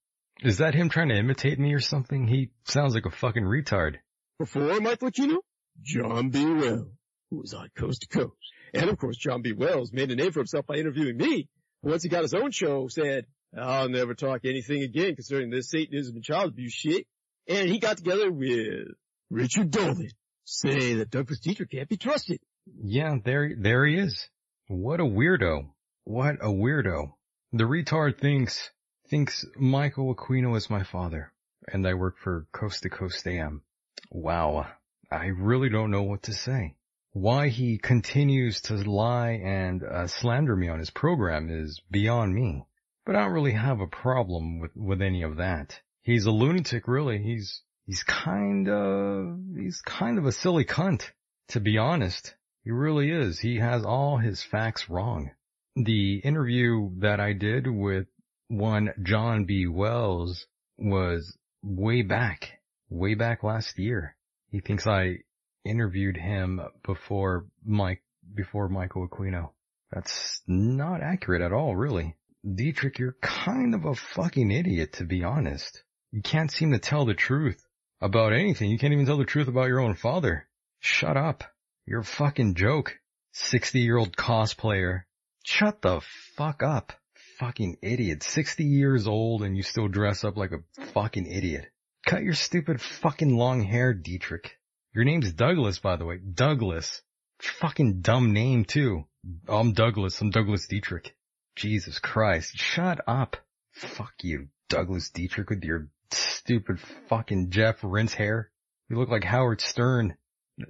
[0.41, 2.27] Is that him trying to imitate me or something?
[2.27, 3.97] He sounds like a fucking retard.
[4.39, 5.37] Before Michael Aquino,
[5.81, 6.43] John B.
[6.45, 6.87] Wells,
[7.29, 8.35] who was on Coast to Coast.
[8.73, 9.53] And of course, John B.
[9.53, 11.47] Wells made a name for himself by interviewing me.
[11.83, 13.25] Once he got his own show, said,
[13.55, 17.05] I'll never talk anything again concerning this Satanism and child abuse shit.
[17.47, 18.87] And he got together with
[19.29, 20.09] Richard Dolan,
[20.45, 22.39] say that Douglas Dietrich can't be trusted.
[22.81, 24.27] Yeah, there, there he is.
[24.67, 25.69] What a weirdo.
[26.05, 27.13] What a weirdo.
[27.55, 28.71] The retard thinks,
[29.09, 31.31] thinks Michael Aquino is my father
[31.71, 33.61] and I work for Coast to Coast AM.
[34.09, 34.65] Wow.
[35.11, 36.73] I really don't know what to say.
[37.11, 42.65] Why he continues to lie and uh, slander me on his program is beyond me.
[43.05, 45.79] But I don't really have a problem with, with any of that.
[46.01, 47.19] He's a lunatic, really.
[47.19, 51.11] He's, he's kind of, he's kind of a silly cunt,
[51.49, 52.33] to be honest.
[52.63, 53.37] He really is.
[53.37, 55.29] He has all his facts wrong.
[55.75, 58.05] The interview that I did with
[58.47, 59.65] one John B.
[59.65, 60.45] Wells
[60.77, 62.59] was way back,
[62.89, 64.15] way back last year.
[64.51, 65.17] He thinks I
[65.65, 68.03] interviewed him before Mike,
[68.35, 69.51] before Michael Aquino.
[69.91, 72.15] That's not accurate at all, really.
[72.43, 75.83] Dietrich, you're kind of a fucking idiot, to be honest.
[76.11, 77.65] You can't seem to tell the truth
[78.01, 78.69] about anything.
[78.69, 80.47] You can't even tell the truth about your own father.
[80.79, 81.43] Shut up.
[81.87, 82.99] You're a fucking joke.
[83.31, 85.03] 60 year old cosplayer.
[85.43, 86.01] Shut the
[86.35, 86.93] fuck up.
[87.39, 88.23] Fucking idiot.
[88.23, 91.65] 60 years old and you still dress up like a fucking idiot.
[92.05, 94.57] Cut your stupid fucking long hair, Dietrich.
[94.93, 96.17] Your name's Douglas, by the way.
[96.17, 97.01] Douglas.
[97.39, 99.05] Fucking dumb name too.
[99.47, 100.19] I'm Douglas.
[100.21, 101.15] I'm Douglas Dietrich.
[101.55, 102.55] Jesus Christ.
[102.55, 103.37] Shut up.
[103.71, 106.79] Fuck you, Douglas Dietrich with your stupid
[107.09, 108.51] fucking Jeff Rense hair.
[108.89, 110.15] You look like Howard Stern.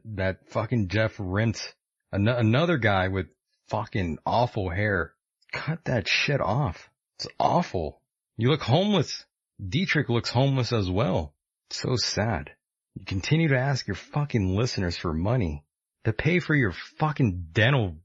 [0.05, 1.73] That fucking Jeff Rense.
[2.11, 3.27] An- another guy with
[3.69, 5.13] fucking awful hair.
[5.51, 6.89] Cut that shit off.
[7.19, 8.01] It's awful.
[8.37, 9.25] You look homeless.
[9.65, 11.33] Dietrich looks homeless as well.
[11.69, 12.51] so sad.
[12.95, 15.63] You continue to ask your fucking listeners for money
[16.03, 17.97] to pay for your fucking dental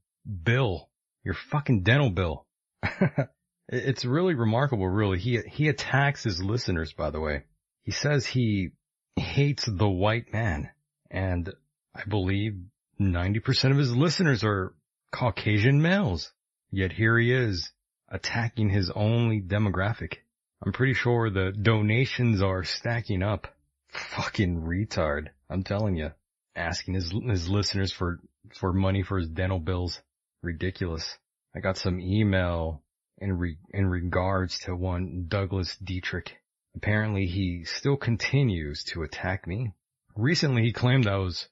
[0.43, 0.89] bill.
[1.23, 2.45] Your fucking dental bill.
[3.67, 5.19] it's really remarkable, really.
[5.19, 7.43] He, he attacks his listeners, by the way.
[7.83, 8.69] He says he
[9.15, 10.69] hates the white man.
[11.11, 11.53] And
[11.93, 12.57] I believe
[12.99, 14.73] 90% of his listeners are
[15.11, 16.31] Caucasian males.
[16.71, 17.71] Yet here he is
[18.09, 20.17] attacking his only demographic.
[20.63, 23.47] I'm pretty sure the donations are stacking up.
[23.89, 25.29] Fucking retard.
[25.49, 26.11] I'm telling you.
[26.55, 28.19] Asking his, his listeners for,
[28.53, 29.99] for money for his dental bills.
[30.43, 31.17] Ridiculous.
[31.55, 32.83] I got some email
[33.17, 36.37] in re, in regards to one Douglas Dietrich.
[36.75, 39.73] Apparently he still continues to attack me.
[40.15, 41.47] Recently he claimed I was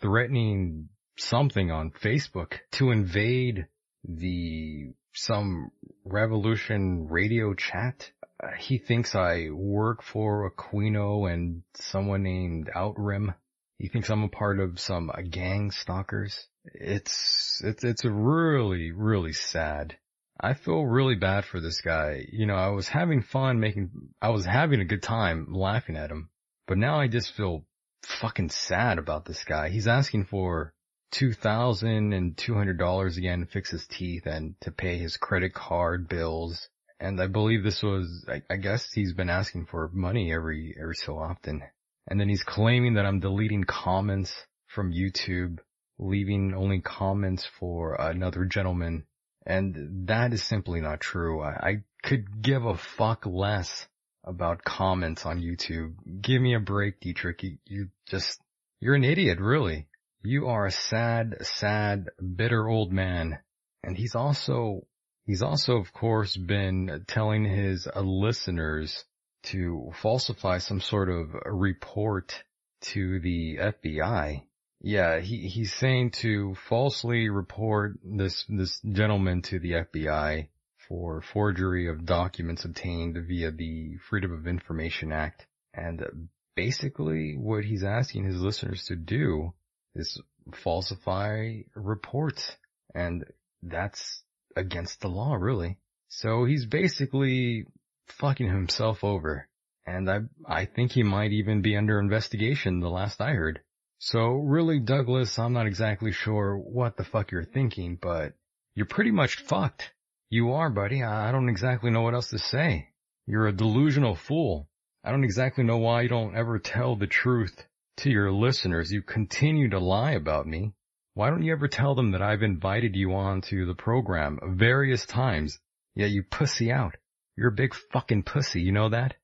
[0.00, 0.88] threatening
[1.18, 3.66] something on Facebook to invade
[4.04, 5.70] the some
[6.04, 8.10] revolution radio chat.
[8.42, 13.34] Uh, he thinks I work for Aquino and someone named Outrim.
[13.78, 16.46] He thinks I'm a part of some uh, gang stalkers.
[16.64, 19.96] It's, it's, it's really, really sad.
[20.38, 22.26] I feel really bad for this guy.
[22.30, 23.90] You know, I was having fun making,
[24.20, 26.28] I was having a good time laughing at him,
[26.66, 27.64] but now I just feel
[28.02, 29.70] fucking sad about this guy.
[29.70, 30.74] He's asking for
[31.10, 35.16] two thousand and two hundred dollars again to fix his teeth and to pay his
[35.16, 36.68] credit card bills.
[36.98, 40.94] And I believe this was, I, I guess he's been asking for money every, every
[40.94, 41.62] so often.
[42.08, 44.32] And then he's claiming that I'm deleting comments
[44.66, 45.58] from YouTube,
[45.98, 49.04] leaving only comments for another gentleman.
[49.44, 51.42] And that is simply not true.
[51.42, 53.86] I, I could give a fuck less
[54.24, 55.94] about comments on YouTube.
[56.22, 57.42] Give me a break, Dietrich.
[57.42, 58.40] You, you just,
[58.80, 59.86] you're an idiot, really.
[60.22, 63.38] You are a sad, sad, bitter old man.
[63.82, 64.86] And he's also,
[65.24, 69.04] he's also of course been telling his uh, listeners
[69.44, 72.42] to falsify some sort of report
[72.80, 74.42] to the FBI.
[74.80, 80.48] Yeah, he, he's saying to falsely report this, this gentleman to the FBI
[80.88, 85.46] for forgery of documents obtained via the Freedom of Information Act.
[85.72, 89.52] And basically what he's asking his listeners to do
[89.96, 90.20] is
[90.54, 92.56] falsify reports.
[92.94, 93.24] And
[93.62, 94.22] that's
[94.54, 95.78] against the law, really.
[96.08, 97.66] So he's basically
[98.06, 99.48] fucking himself over.
[99.86, 103.60] And I, I think he might even be under investigation the last I heard.
[103.98, 108.34] So really, Douglas, I'm not exactly sure what the fuck you're thinking, but
[108.74, 109.92] you're pretty much fucked.
[110.28, 111.02] You are, buddy.
[111.02, 112.88] I don't exactly know what else to say.
[113.26, 114.68] You're a delusional fool.
[115.04, 117.64] I don't exactly know why you don't ever tell the truth
[117.98, 118.90] to your listeners.
[118.90, 120.72] You continue to lie about me.
[121.14, 125.06] Why don't you ever tell them that I've invited you on to the program various
[125.06, 125.58] times
[125.96, 126.94] Yet you pussy out.
[127.36, 129.16] You're a big fucking pussy, you know that?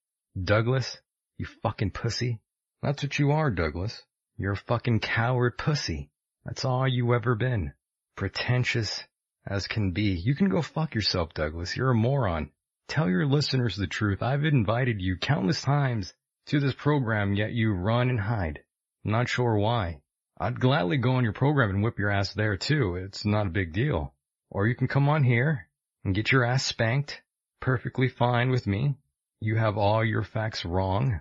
[0.43, 0.97] Douglas,
[1.37, 2.41] you fucking pussy.
[2.83, 4.03] That's what you are, Douglas.
[4.39, 6.11] You're a fucking coward pussy.
[6.47, 7.75] That's all you ever been.
[8.17, 9.05] Pretentious
[9.47, 10.15] as can be.
[10.15, 11.77] You can go fuck yourself, Douglas.
[11.77, 12.51] You're a moron.
[12.89, 14.23] Tell your listeners the truth.
[14.23, 16.15] I've invited you countless times
[16.47, 18.63] to this program, yet you run and hide.
[19.05, 20.01] not sure why.
[20.39, 22.97] I'd gladly go on your program and whip your ass there too.
[22.97, 24.15] It's not a big deal.
[24.51, 25.69] Or you can come on here
[26.05, 27.23] and get your ass spanked.
[27.61, 28.97] Perfectly fine with me.
[29.41, 31.21] You have all your facts wrong.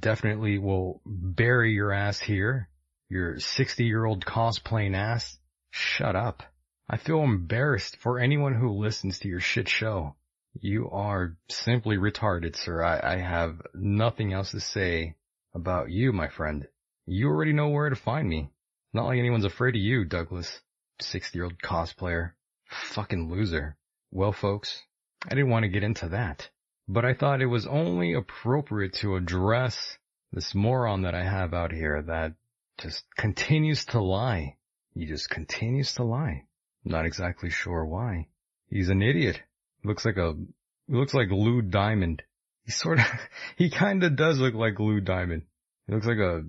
[0.00, 2.68] Definitely will bury your ass here.
[3.08, 5.38] Your 60 year old cosplaying ass.
[5.70, 6.42] Shut up.
[6.90, 10.16] I feel embarrassed for anyone who listens to your shit show.
[10.60, 12.82] You are simply retarded, sir.
[12.82, 15.16] I, I have nothing else to say
[15.54, 16.66] about you, my friend.
[17.06, 18.50] You already know where to find me.
[18.92, 20.60] Not like anyone's afraid of you, Douglas.
[21.00, 22.32] 60 year old cosplayer.
[22.66, 23.76] Fucking loser.
[24.10, 24.82] Well, folks,
[25.24, 26.48] I didn't want to get into that,
[26.88, 29.98] but I thought it was only appropriate to address
[30.32, 32.34] this moron that I have out here that
[32.78, 34.56] just continues to lie.
[34.94, 36.46] He just continues to lie.
[36.84, 38.28] Not exactly sure why.
[38.68, 39.42] He's an idiot.
[39.88, 40.34] Looks like a,
[40.86, 42.22] looks like Lou Diamond.
[42.66, 43.06] He sort of,
[43.56, 45.44] he kinda does look like Lou Diamond.
[45.86, 46.42] He looks like a,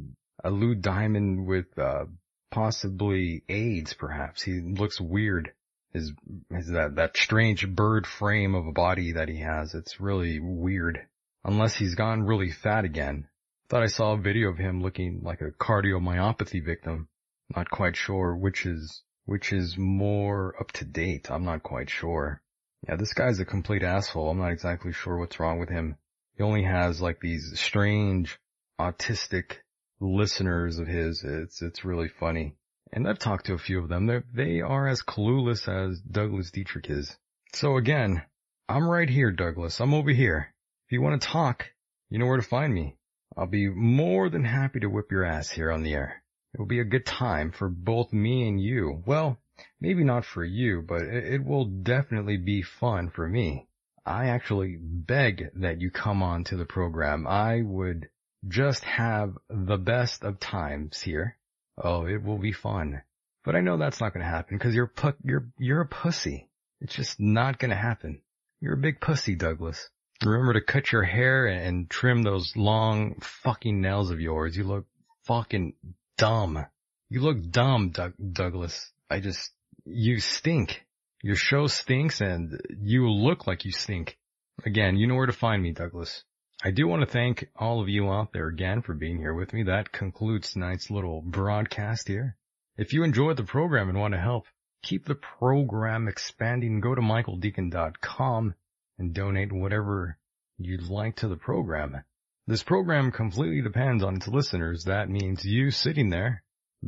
[0.43, 2.03] a Lou Diamond with, uh,
[2.51, 4.41] possibly AIDS perhaps.
[4.41, 5.53] He looks weird.
[5.93, 6.11] His,
[6.53, 9.73] his, that, that strange bird frame of a body that he has.
[9.73, 11.07] It's really weird.
[11.45, 13.29] Unless he's gone really fat again.
[13.69, 17.07] Thought I saw a video of him looking like a cardiomyopathy victim.
[17.55, 21.31] Not quite sure which is, which is more up to date.
[21.31, 22.41] I'm not quite sure.
[22.87, 24.29] Yeah, this guy's a complete asshole.
[24.29, 25.97] I'm not exactly sure what's wrong with him.
[26.37, 28.39] He only has like these strange
[28.79, 29.57] autistic
[29.99, 31.23] listeners of his.
[31.23, 32.55] It's, it's really funny.
[32.91, 34.07] And I've talked to a few of them.
[34.07, 37.15] They're, they are as clueless as Douglas Dietrich is.
[37.53, 38.23] So again,
[38.67, 39.79] I'm right here, Douglas.
[39.79, 40.53] I'm over here.
[40.87, 41.65] If you want to talk,
[42.09, 42.95] you know where to find me.
[43.37, 46.23] I'll be more than happy to whip your ass here on the air.
[46.53, 49.03] It will be a good time for both me and you.
[49.05, 49.37] Well,
[49.79, 53.67] maybe not for you, but it will definitely be fun for me.
[54.05, 57.27] I actually beg that you come on to the program.
[57.27, 58.09] I would
[58.47, 61.37] just have the best of times here.
[61.77, 63.01] Oh, it will be fun.
[63.43, 66.49] But I know that's not going to happen because you're pu- you're you're a pussy.
[66.81, 68.21] It's just not going to happen.
[68.61, 69.89] You're a big pussy, Douglas.
[70.23, 74.57] Remember to cut your hair and trim those long fucking nails of yours.
[74.57, 74.85] You look
[75.25, 75.73] fucking
[76.17, 76.65] dumb.
[77.09, 78.91] You look dumb, Doug- Douglas.
[79.09, 79.51] I just,
[79.85, 80.85] you stink.
[81.21, 84.17] Your show stinks and you look like you stink.
[84.65, 86.23] Again, you know where to find me, Douglas.
[86.63, 89.53] I do want to thank all of you out there again for being here with
[89.53, 89.63] me.
[89.63, 92.35] That concludes tonight's little broadcast here.
[92.77, 94.45] If you enjoyed the program and want to help
[94.83, 98.55] keep the program expanding, go to michaeldecon.com
[98.97, 100.17] and donate whatever
[100.57, 102.03] you'd like to the program.
[102.47, 104.85] This program completely depends on its listeners.
[104.85, 106.43] That means you sitting there,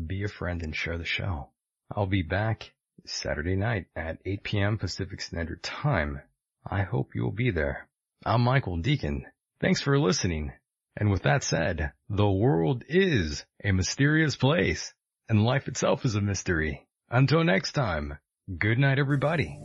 [0.08, 1.50] be a friend and share the show.
[1.96, 2.72] I'll be back
[3.06, 4.78] Saturday night at 8 p.m.
[4.78, 6.22] Pacific Standard Time.
[6.66, 7.88] I hope you'll be there.
[8.26, 9.24] I'm Michael Decon.
[9.60, 10.54] Thanks for listening.
[10.96, 14.94] And with that said, the world is a mysterious place
[15.28, 16.88] and life itself is a mystery.
[17.10, 18.18] Until next time,
[18.58, 19.60] good night everybody.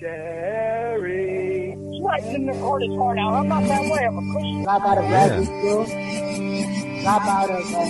[0.00, 1.76] Sherry.
[2.00, 3.34] Swiping in the hardest hard out.
[3.34, 4.06] I'm not that way.
[4.06, 4.62] I'm a Christian.
[4.64, 6.37] Drop out of graduate school.
[7.08, 7.88] Drop out of, uh,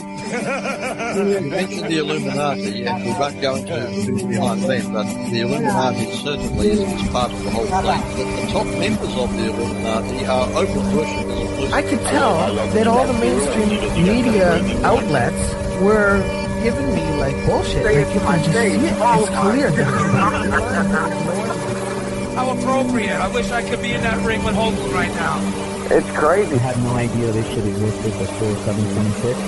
[1.18, 6.12] You mentioned the Illuminati, and we won't go into who's behind them, but the Illuminati
[6.22, 8.00] certainly is part of the whole thing.
[8.14, 11.72] The, the top members of the Illuminati are open worshippers.
[11.72, 13.70] I could tell that all the mainstream
[14.06, 16.22] media outlets were
[16.62, 17.84] giving me like bullshit.
[17.86, 18.82] Like you can just see it.
[18.86, 19.70] It's clear.
[22.38, 23.18] How appropriate.
[23.18, 25.67] I wish I could be in that ring with Hogan right now.
[25.90, 26.54] It's crazy.
[26.54, 29.40] I had no idea this shit existed before 726.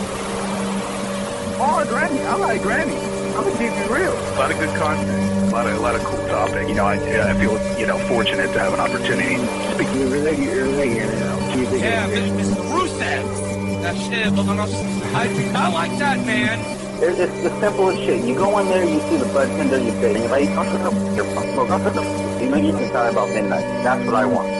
[1.60, 2.24] Oh, Grammy.
[2.24, 2.96] I like Grammy.
[3.36, 4.16] I'm gonna keep it real.
[4.16, 6.66] A lot of good content, a lot of a lot of cool topics.
[6.66, 9.36] You know, I, I feel you know fortunate to have an opportunity.
[9.76, 12.64] Speaking really, really, you know, keep it Yeah, Mr.
[12.72, 13.82] Rusev.
[13.82, 15.28] That shit, I,
[15.60, 16.58] I like that, man.
[17.02, 18.24] It's, it's the simplest shit.
[18.24, 20.82] You go in there, you see the bartender, you say, and you're like, don't put
[20.84, 22.02] the your smoke, don't put the,
[22.42, 23.84] you know, you can start about midnight.
[23.84, 24.59] That's what I want.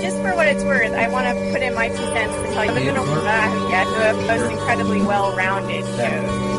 [0.00, 2.64] Just for what it's worth, I want to put in my two cents to tell
[2.64, 6.50] you that no one yet who have most incredibly well-rounded shows.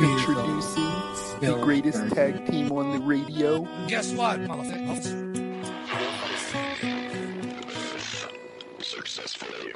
[0.00, 0.92] Introducing
[1.40, 3.66] the greatest tag team on the radio.
[3.86, 5.28] Guess what, motherfucker?
[8.82, 9.74] Successfully.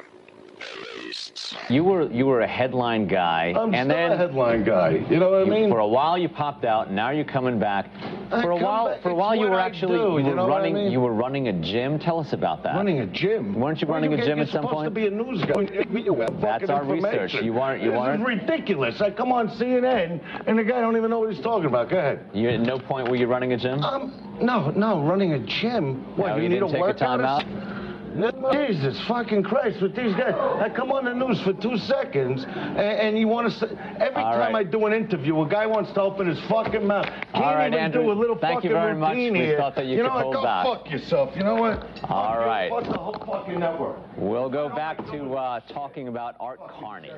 [1.69, 5.05] You were you were a headline guy, I'm and still then a headline guy.
[5.09, 5.69] You know what I mean?
[5.69, 6.91] For a while you popped out.
[6.91, 7.89] Now you're coming back.
[8.35, 10.25] I For a while, back, for a it's while you were actually do, you you
[10.25, 10.91] were know I running mean?
[10.91, 11.97] you were running a gym.
[11.99, 12.75] Tell us about that.
[12.75, 13.53] Running a gym.
[13.59, 14.85] Weren't you Well, running a gym at some supposed point?
[14.87, 16.29] to be a news guy.
[16.41, 17.33] That's our research.
[17.35, 17.81] You weren't.
[17.81, 18.19] You this weren't.
[18.25, 19.01] This is ridiculous.
[19.01, 21.89] I come on CNN and the guy don't even know what he's talking about.
[21.89, 22.25] Go ahead.
[22.33, 23.83] You at no point were you running a gym?
[23.83, 26.03] Um, no, no, running a gym.
[26.15, 27.19] What, No, you, you need didn't a take a workout?
[27.19, 27.41] or timeout?
[27.41, 27.74] s-
[28.51, 30.33] Jesus fucking Christ, with these guys.
[30.35, 33.67] I come on the news for two seconds, and, and you want to say,
[33.99, 34.65] every All time right.
[34.67, 37.05] I do an interview, a guy wants to open his fucking mouth.
[37.05, 39.15] Can't All right, even Andrew, do a little thank you very much.
[39.15, 39.57] routine We here.
[39.57, 40.23] thought that you you could know what?
[40.23, 40.65] hold Go back.
[40.65, 41.35] fuck yourself.
[41.35, 41.87] You know what?
[42.05, 42.69] All right.
[42.69, 43.97] Fuck the whole fucking network.
[44.17, 47.11] We'll go back to uh, talking about Art Carney.